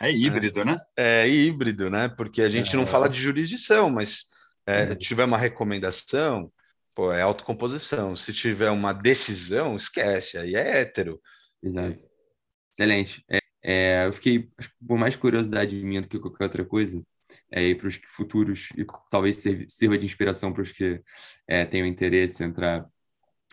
[0.00, 0.78] É híbrido, né?
[0.96, 2.08] É híbrido, né?
[2.08, 2.76] Porque a gente é.
[2.76, 4.24] não fala de jurisdição, mas
[4.66, 6.52] é, se tiver uma recomendação,
[6.94, 8.14] pô, é autocomposição.
[8.14, 11.20] Se tiver uma decisão, esquece, aí é hétero.
[11.62, 12.02] Exato.
[12.72, 13.24] Excelente.
[13.28, 14.48] É, é, eu fiquei,
[14.86, 17.02] por mais curiosidade minha do que qualquer outra coisa,
[17.50, 21.02] é, para os futuros, e talvez sirva de inspiração para os que
[21.46, 22.86] é, tenham interesse em entrar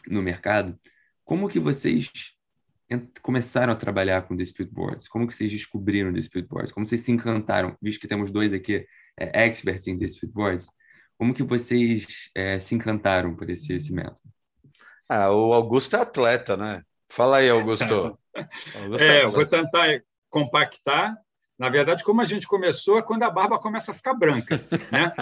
[0.08, 0.80] no mercado,
[1.24, 2.35] como que vocês
[3.22, 5.08] começaram a trabalhar com dispute boards?
[5.08, 6.72] Como que vocês descobriram dispute boards?
[6.72, 8.86] Como vocês se encantaram, visto que temos dois aqui
[9.18, 10.70] é, experts em dispute boards?
[11.18, 14.22] Como que vocês é, se encantaram por esse, esse método?
[15.08, 16.84] Ah, o Augusto é atleta, né?
[17.10, 18.18] Fala aí, Augusto.
[18.76, 21.16] Augusto é, é eu vou tentar compactar.
[21.58, 24.62] Na verdade, como a gente começou, é quando a barba começa a ficar branca.
[24.92, 25.14] Né?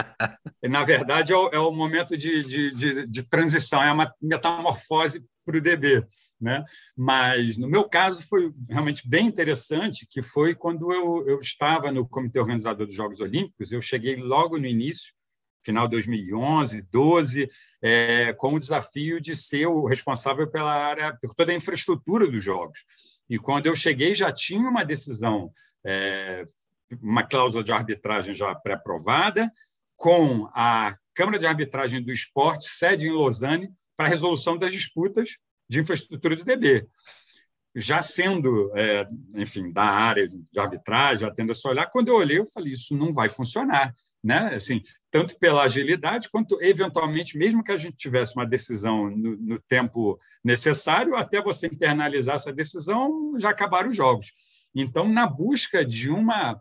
[0.60, 4.12] E, na verdade, é o, é o momento de, de, de, de, transição, é uma
[4.20, 6.04] metamorfose para o DB.
[6.44, 6.62] Né?
[6.94, 12.06] Mas, no meu caso, foi realmente bem interessante, que foi quando eu, eu estava no
[12.06, 15.14] comitê organizador dos Jogos Olímpicos, eu cheguei logo no início,
[15.62, 21.34] final de 2011, 12, é, com o desafio de ser o responsável pela área, por
[21.34, 22.84] toda a infraestrutura dos jogos.
[23.26, 25.50] E quando eu cheguei, já tinha uma decisão,
[25.82, 26.44] é,
[27.00, 29.50] uma cláusula de arbitragem já pré-aprovada,
[29.96, 35.38] com a Câmara de Arbitragem do Esporte, sede em Lausanne, para a resolução das disputas
[35.68, 36.86] de infraestrutura de DB.
[37.74, 42.38] Já sendo, é, enfim, da área de arbitragem, já tendo esse olhar, quando eu olhei,
[42.38, 43.94] eu falei: isso não vai funcionar
[44.24, 44.54] né?
[44.54, 49.60] Assim, tanto pela agilidade quanto eventualmente, mesmo que a gente tivesse uma decisão no, no,
[49.60, 54.32] tempo necessário, até você internalizar essa decisão, já acabaram os jogos.
[54.74, 56.58] Então, na busca de uma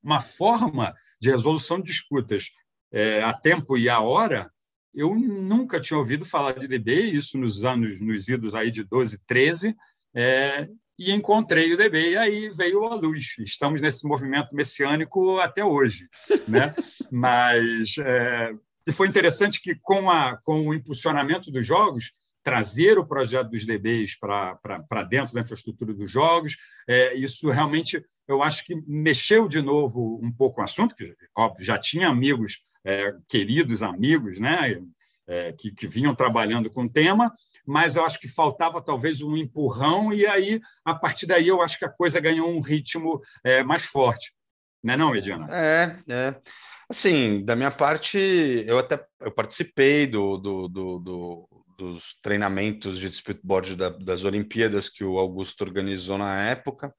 [0.00, 2.50] uma forma de resolução de disputas
[2.92, 4.52] é, a tempo e a hora,
[4.94, 9.18] eu nunca tinha ouvido falar de DB, isso nos anos, nos idos aí de 12,
[9.26, 9.74] 13,
[10.14, 10.68] é,
[10.98, 13.34] e encontrei o DB, e aí veio a luz.
[13.40, 16.08] Estamos nesse movimento messiânico até hoje.
[16.46, 16.74] Né?
[17.10, 18.52] Mas é,
[18.86, 23.64] e foi interessante que, com, a, com o impulsionamento dos jogos, trazer o projeto dos
[23.64, 29.62] DBs para dentro da infraestrutura dos jogos, é, isso realmente, eu acho que mexeu de
[29.62, 34.80] novo um pouco o assunto, que, óbvio, já tinha amigos, é, queridos amigos, né,
[35.26, 37.32] é, que, que vinham trabalhando com o tema,
[37.66, 41.78] mas eu acho que faltava talvez um empurrão, e aí, a partir daí, eu acho
[41.78, 44.34] que a coisa ganhou um ritmo é, mais forte.
[44.82, 45.46] Não é não, Medina?
[45.50, 46.36] É, é.
[46.90, 48.18] Assim, da minha parte,
[48.66, 54.24] eu até eu participei do, do, do, do dos treinamentos de dispute board da, das
[54.24, 56.94] Olimpíadas que o Augusto organizou na época.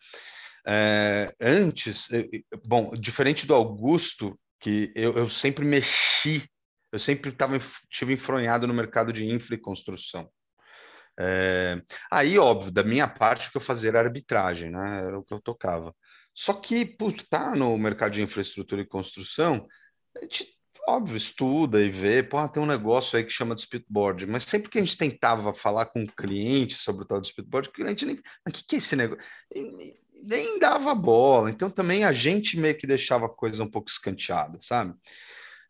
[0.68, 2.08] É, antes,
[2.66, 6.50] bom, diferente do Augusto, que eu, eu sempre mexi,
[6.92, 10.28] eu sempre tava, tive enfronhado no mercado de infra e construção.
[11.20, 11.80] É,
[12.12, 15.04] aí, óbvio, da minha parte, o que eu fazia era arbitragem, né?
[15.06, 15.96] Era o que eu tocava.
[16.34, 19.68] Só que, por estar tá no mercado de infraestrutura e construção,
[20.18, 20.48] a gente,
[20.88, 24.70] óbvio, estuda e vê, pô, tem um negócio aí que chama de speedboard, mas sempre
[24.72, 28.04] que a gente tentava falar com o cliente sobre o tal de speedboard, o cliente
[28.04, 29.24] nem, o que, que é esse negócio?
[29.54, 33.90] E, nem dava bola, então também a gente meio que deixava a coisa um pouco
[33.90, 34.94] escanteada, sabe?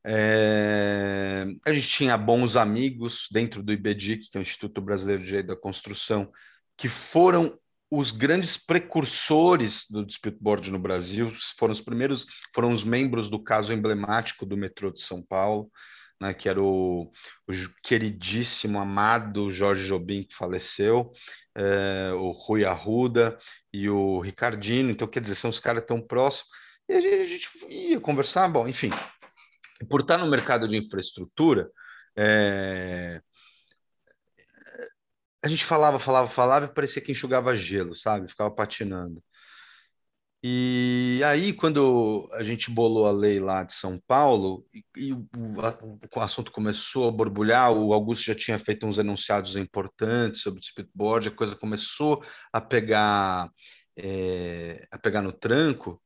[0.08, 5.28] É, a gente tinha bons amigos dentro do IBDIC, que é o Instituto Brasileiro de
[5.28, 6.32] Direito da Construção,
[6.78, 7.58] que foram
[7.90, 13.42] os grandes precursores do dispute board no Brasil, foram os primeiros, foram os membros do
[13.42, 15.72] caso emblemático do metrô de São Paulo,
[16.20, 17.12] né, que era o,
[17.48, 21.12] o queridíssimo, amado Jorge Jobim, que faleceu,
[21.56, 23.38] é, o Rui Arruda
[23.72, 26.50] e o Ricardino, então, quer dizer, são os caras tão próximos,
[26.88, 28.92] e a gente, a gente ia conversar, bom, enfim,
[29.90, 31.70] por estar no mercado de infraestrutura,
[32.16, 33.22] é...
[35.44, 38.30] a gente falava, falava, falava e parecia que enxugava gelo, sabe?
[38.30, 39.24] Ficava patinando.
[40.48, 45.28] E aí, quando a gente bolou a lei lá de São Paulo, e, e o,
[46.16, 50.64] o, assunto começou a borbulhar, o Augusto já tinha feito uns enunciados importantes sobre o
[50.64, 52.24] speedboard, a coisa começou
[52.54, 53.50] a pegar,
[53.98, 56.00] é, a pegar no tranco,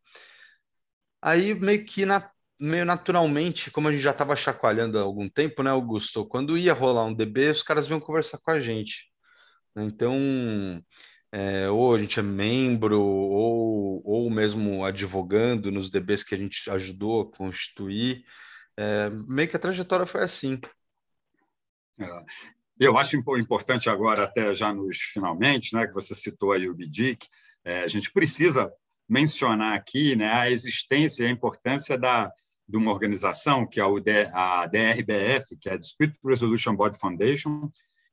[1.21, 5.63] aí meio que na meio naturalmente, como a gente já estava chacoalhando há algum tempo,
[5.63, 6.25] né, Augusto?
[6.25, 9.05] Quando ia rolar um DB, os caras vinham conversar com a gente.
[9.75, 9.83] Né?
[9.85, 10.13] Então,
[11.31, 16.69] é, ou a gente é membro, ou, ou mesmo advogando nos DBs que a gente
[16.69, 18.25] ajudou a constituir.
[18.75, 20.59] É, meio que a trajetória foi assim.
[21.99, 22.25] É.
[22.79, 27.27] Eu acho importante agora, até já nos finalmente, né, que você citou aí o BIDIC,
[27.65, 28.71] é, a gente precisa
[29.07, 32.31] mencionar aqui né, a existência e a importância da,
[32.67, 33.83] de uma organização, que é
[34.31, 37.69] a DRBF, que é a Dispute Resolution Board Foundation,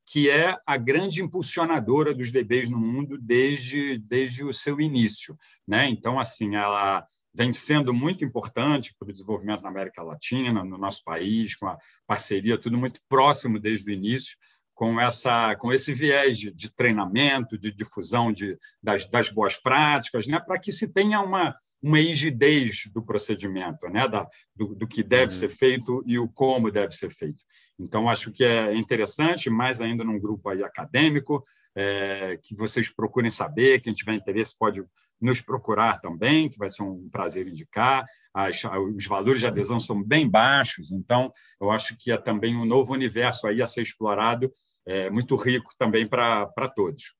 [0.07, 5.37] que é a grande impulsionadora dos DBs no mundo desde, desde o seu início.
[5.67, 5.89] Né?
[5.89, 7.05] Então, assim, ela
[7.35, 11.77] vem sendo muito importante para o desenvolvimento na América Latina, no nosso país, com a
[12.07, 14.37] parceria, tudo muito próximo desde o início,
[14.75, 20.29] com, essa, com esse viés de, de treinamento, de difusão de, das, das boas práticas,
[20.29, 20.39] né?
[20.39, 24.09] para que se tenha uma, uma rigidez do procedimento, né?
[24.09, 25.39] Da, do, do que deve uhum.
[25.39, 27.45] ser feito e o como deve ser feito.
[27.79, 33.31] Então, acho que é interessante, mais ainda num grupo aí acadêmico, é, que vocês procurem
[33.31, 34.83] saber, quem tiver interesse pode
[35.21, 38.05] nos procurar também, que vai ser um prazer indicar.
[38.35, 38.63] As,
[38.95, 42.93] os valores de adesão são bem baixos, então eu acho que é também um novo
[42.93, 44.53] universo aí a ser explorado,
[44.87, 47.15] é, muito rico também para todos.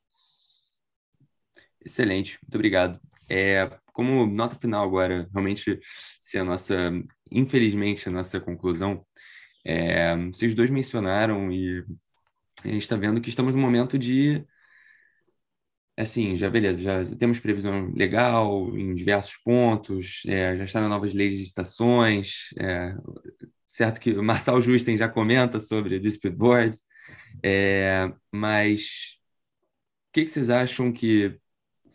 [1.85, 3.01] Excelente, muito obrigado.
[3.29, 5.79] É, como nota final agora, realmente
[6.21, 6.93] se a nossa,
[7.31, 9.05] infelizmente, a nossa conclusão,
[9.65, 11.85] é, vocês dois mencionaram e
[12.65, 14.45] a gente está vendo que estamos num momento de
[15.97, 21.15] assim, já beleza, já temos previsão legal em diversos pontos, é, já está nas novas
[21.15, 22.95] leis de estações, é,
[23.67, 26.83] certo que o Marçal Justen já comenta sobre dispute boards,
[27.43, 29.17] é, mas
[30.09, 31.39] o que, que vocês acham que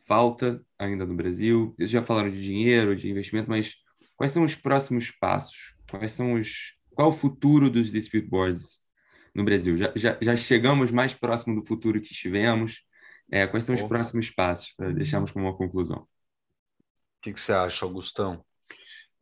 [0.07, 1.73] falta ainda no Brasil?
[1.77, 3.75] Vocês já falaram de dinheiro, de investimento, mas
[4.15, 5.75] quais são os próximos passos?
[5.89, 8.79] Quais são os, qual é o futuro dos dispute boards
[9.33, 9.77] no Brasil?
[9.77, 12.81] Já, já, já chegamos mais próximo do futuro que estivemos?
[13.31, 15.99] É, quais são os próximos passos para deixarmos como uma conclusão?
[15.99, 18.43] O que, que você acha, Augustão?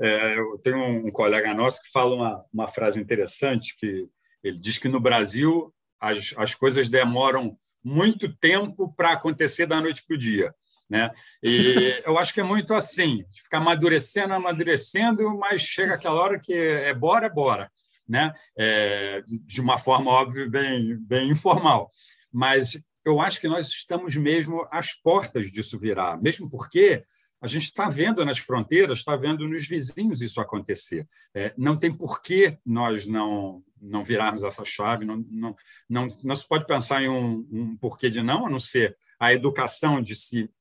[0.01, 4.07] É, eu tenho um colega nosso que fala uma, uma frase interessante que
[4.41, 10.03] ele diz que no Brasil as, as coisas demoram muito tempo para acontecer da noite
[10.07, 10.55] para o dia.
[10.89, 11.11] Né?
[11.43, 16.53] E eu acho que é muito assim, fica amadurecendo, amadurecendo, mas chega aquela hora que
[16.53, 17.71] é bora, é bora.
[18.07, 18.33] Né?
[18.57, 21.91] É, de uma forma, óbvio, bem, bem informal.
[22.31, 27.03] Mas eu acho que nós estamos mesmo às portas disso virar, mesmo porque
[27.41, 31.07] a gente está vendo nas fronteiras, está vendo nos vizinhos isso acontecer.
[31.33, 35.55] É, não tem por que nós não, não virarmos essa chave, não, não,
[35.87, 39.33] não, não se pode pensar em um, um porquê de não, a não ser a
[39.33, 40.57] educação de si, da,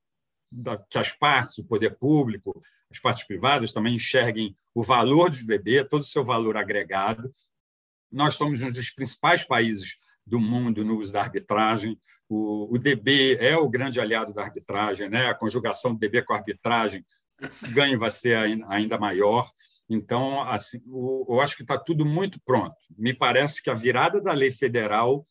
[0.90, 5.84] que as partes, o poder público, as partes privadas também enxerguem o valor do bebê,
[5.84, 7.32] todo o seu valor agregado.
[8.10, 9.96] Nós somos um dos principais países
[10.26, 11.98] do mundo no uso da arbitragem.
[12.28, 15.26] O, o, DB é o grande aliado da arbitragem, né?
[15.26, 17.04] a conjugação do DB com a arbitragem,
[17.72, 18.36] ganho vai ser
[18.68, 19.50] ainda maior.
[19.88, 22.76] Então, assim, eu acho que está tudo muito pronto.
[22.96, 25.26] Me parece que a virada da lei federal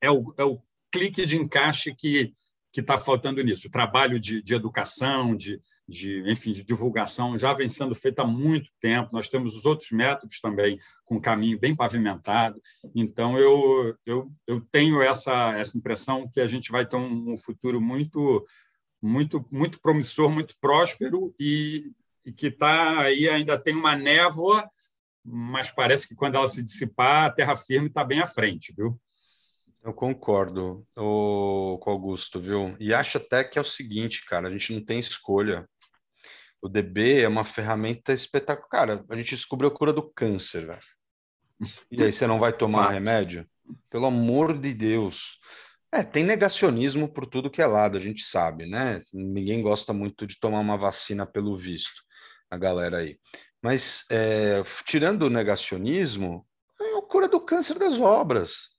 [0.00, 0.60] é o, é o
[0.90, 2.34] clique de encaixe que
[2.80, 3.68] está faltando nisso.
[3.68, 8.26] O trabalho de, de educação, de, de, enfim, de divulgação já vem sendo feita há
[8.26, 9.10] muito tempo.
[9.12, 12.60] Nós temos os outros métodos também com caminho bem pavimentado.
[12.94, 17.36] Então, eu, eu, eu tenho essa, essa impressão que a gente vai ter um, um
[17.36, 18.44] futuro muito,
[19.00, 21.92] muito, muito promissor, muito próspero e,
[22.24, 24.68] e que está aí ainda tem uma névoa,
[25.24, 28.98] mas parece que quando ela se dissipar, a terra firme está bem à frente, viu?
[29.84, 32.76] Eu concordo o, com o Augusto, viu?
[32.78, 35.68] E acho até que é o seguinte, cara, a gente não tem escolha.
[36.60, 38.68] O DB é uma ferramenta espetacular.
[38.68, 40.80] Cara, a gente descobriu a cura do câncer, velho.
[41.90, 42.92] E aí você não vai tomar Fato.
[42.92, 43.46] remédio?
[43.90, 45.40] Pelo amor de Deus.
[45.90, 49.02] É, tem negacionismo por tudo que é lado, a gente sabe, né?
[49.12, 52.02] Ninguém gosta muito de tomar uma vacina pelo visto,
[52.48, 53.18] a galera aí.
[53.60, 56.46] Mas, é, tirando o negacionismo,
[56.80, 58.71] é a cura do câncer das obras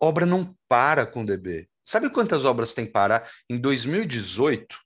[0.00, 1.68] obra não para com o DB.
[1.84, 3.30] Sabe quantas obras tem parar?
[3.48, 4.76] Em 2018,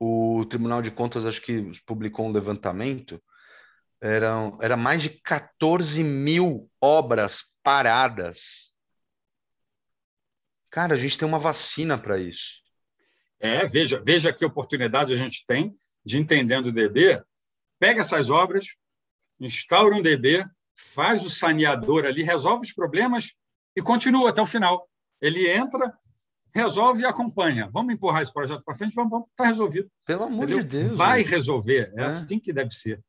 [0.00, 3.22] o Tribunal de Contas acho que publicou um levantamento,
[4.00, 8.72] eram, era mais de 14 mil obras paradas.
[10.70, 12.62] Cara, a gente tem uma vacina para isso.
[13.38, 15.74] É, veja, veja que oportunidade a gente tem
[16.04, 17.22] de entendendo o DB.
[17.78, 18.66] Pega essas obras,
[19.40, 20.44] instaura um DB,
[20.74, 23.32] faz o saneador ali, resolve os problemas
[23.76, 24.88] e continua até o final.
[25.20, 25.92] Ele entra,
[26.54, 27.68] resolve e acompanha.
[27.72, 29.90] Vamos empurrar esse projeto para frente, vamos, está resolvido.
[30.06, 30.62] Pelo amor Entendeu?
[30.62, 30.96] de Deus.
[30.96, 31.30] Vai gente.
[31.30, 33.02] resolver, é, é, assim que deve ser.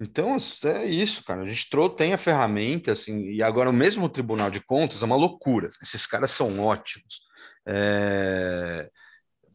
[0.00, 1.42] Então, é isso, cara.
[1.42, 5.16] A gente tem a ferramenta, assim, e agora o mesmo Tribunal de Contas é uma
[5.16, 5.68] loucura.
[5.80, 7.22] Esses caras são ótimos.
[7.66, 8.90] É...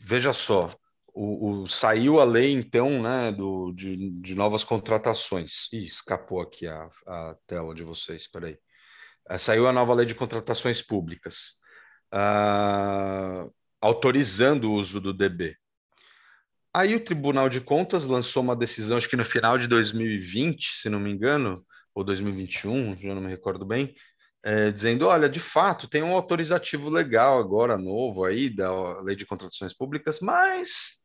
[0.02, 0.74] Veja só,
[1.14, 5.68] o, o, saiu a lei, então, né, do, de, de novas contratações.
[5.74, 8.58] Ih, escapou aqui a, a tela de vocês, peraí.
[9.30, 11.54] É, saiu a nova lei de contratações públicas,
[12.14, 15.56] uh, autorizando o uso do DB.
[16.74, 20.90] Aí o Tribunal de Contas lançou uma decisão, acho que no final de 2020, se
[20.90, 23.96] não me engano, ou 2021, já não me recordo bem,
[24.44, 29.26] é, dizendo: olha, de fato, tem um autorizativo legal agora, novo aí, da Lei de
[29.26, 30.98] Contratações Públicas, mas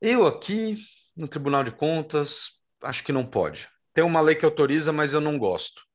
[0.00, 0.76] eu aqui,
[1.16, 2.50] no Tribunal de Contas,
[2.82, 3.68] acho que não pode.
[3.94, 5.85] Tem uma lei que autoriza, mas eu não gosto.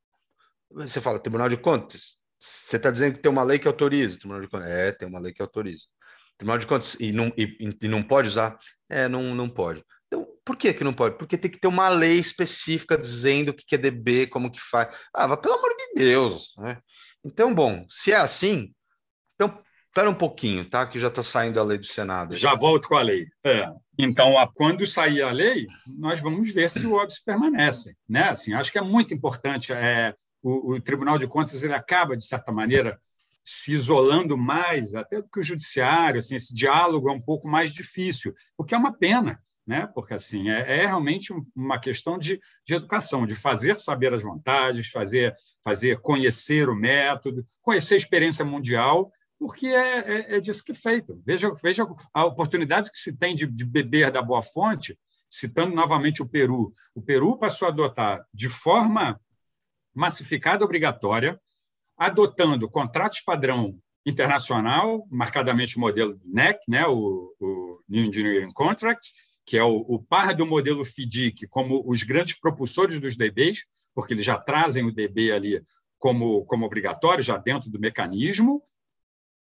[0.74, 4.18] Você fala, Tribunal de Contas, você está dizendo que tem uma lei que autoriza?
[4.18, 5.84] Tribunal de Contas, é, tem uma lei que autoriza.
[6.36, 8.58] Tribunal de Contas e não, e, e não pode usar?
[8.88, 9.84] É, não, não pode.
[10.06, 11.16] Então, por que, que não pode?
[11.16, 14.94] Porque tem que ter uma lei específica dizendo o que é DB, como que faz.
[15.14, 16.52] Ah, pelo amor de Deus.
[16.58, 16.78] Né?
[17.24, 18.74] Então, bom, se é assim,
[19.34, 20.86] então espera um pouquinho, tá?
[20.86, 22.34] Que já está saindo a lei do Senado.
[22.34, 23.26] Já volto com a lei.
[23.44, 23.66] É.
[23.98, 27.94] Então, quando sair a lei, nós vamos ver se o óbvio permanece.
[28.08, 28.30] Né?
[28.30, 29.72] Assim, acho que é muito importante.
[29.72, 33.00] É, o, o Tribunal de Contas ele acaba, de certa maneira,
[33.44, 37.72] se isolando mais até do que o judiciário, assim, esse diálogo é um pouco mais
[37.72, 39.88] difícil, o que é uma pena, né?
[39.94, 44.90] porque assim é, é realmente uma questão de, de educação, de fazer saber as vontades,
[44.90, 50.72] fazer, fazer conhecer o método, conhecer a experiência mundial, porque é, é, é disso que
[50.72, 51.20] é feito.
[51.26, 54.96] Veja, veja a oportunidade que se tem de, de beber da boa fonte,
[55.28, 56.72] citando novamente o Peru.
[56.94, 59.20] O Peru passou a adotar de forma
[59.94, 61.40] massificada obrigatória
[61.96, 69.12] adotando contratos padrão internacional, marcadamente o modelo NEC, né, o, o New Engineering Contracts,
[69.46, 73.60] que é o, o, par do modelo FDIC como os grandes propulsores dos DBs,
[73.94, 75.62] porque eles já trazem o DB ali
[75.98, 78.62] como, como obrigatório, já dentro do mecanismo,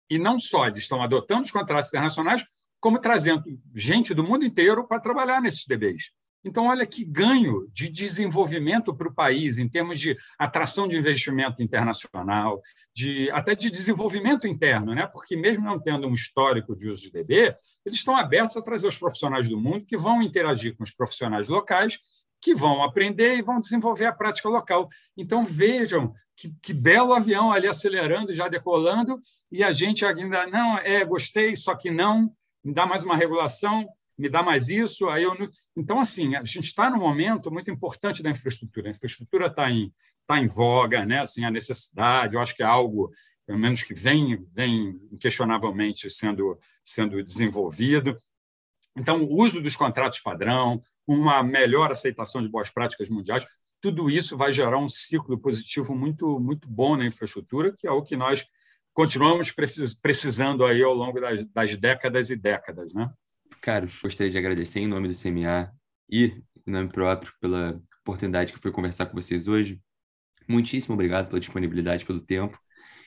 [0.10, 2.46] e não só, eles estão adotando os contratos internacionais,
[2.80, 6.12] como trazendo gente do mundo inteiro para trabalhar nesses DBs.
[6.44, 11.64] Então, olha que ganho de desenvolvimento para o país, em termos de atração de investimento
[11.64, 12.62] internacional,
[12.94, 15.08] de, até de desenvolvimento interno, né?
[15.08, 18.88] porque, mesmo não tendo um histórico de uso de DB, eles estão abertos a trazer
[18.88, 21.98] os profissionais do mundo que vão interagir com os profissionais locais,
[22.42, 24.90] que vão aprender e vão desenvolver a prática local.
[25.16, 30.78] Então, vejam que, que belo avião ali acelerando, já decolando, e a gente ainda, não,
[30.80, 32.30] é, gostei, só que não,
[32.62, 33.88] me dá mais uma regulação,
[34.18, 35.36] me dá mais isso, aí eu
[35.76, 38.88] Então, assim, a gente está num momento muito importante da infraestrutura.
[38.88, 39.92] A infraestrutura está em,
[40.28, 41.22] tá em voga, né?
[41.22, 43.12] assim, a necessidade, eu acho que é algo,
[43.46, 48.16] pelo menos, que vem, vem inquestionavelmente sendo, sendo desenvolvido.
[48.96, 53.46] Então, o uso dos contratos padrão, uma melhor aceitação de boas práticas mundiais,
[53.82, 58.04] tudo isso vai gerar um ciclo positivo muito, muito bom na infraestrutura, que é o
[58.04, 58.46] que nós
[58.94, 59.54] continuamos
[60.02, 62.94] precisando aí ao longo das, das décadas e décadas.
[62.94, 63.12] Né?
[63.62, 65.72] Caros, gostaria de agradecer em nome do CMA
[66.10, 69.82] e em nome próprio pela oportunidade que foi conversar com vocês hoje.
[70.48, 72.58] Muitíssimo obrigado pela disponibilidade, pelo tempo.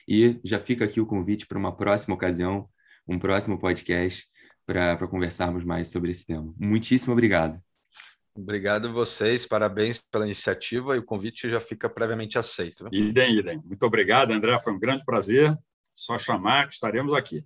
[0.07, 2.69] E já fica aqui o convite para uma próxima ocasião,
[3.07, 4.25] um próximo podcast,
[4.65, 6.53] para conversarmos mais sobre esse tema.
[6.57, 7.59] Muitíssimo obrigado.
[8.35, 12.87] Obrigado a vocês, parabéns pela iniciativa e o convite já fica previamente aceito.
[12.91, 13.61] Idem, idem.
[13.65, 15.57] Muito obrigado, André, foi um grande prazer.
[15.97, 17.43] Só chamar que estaremos aqui.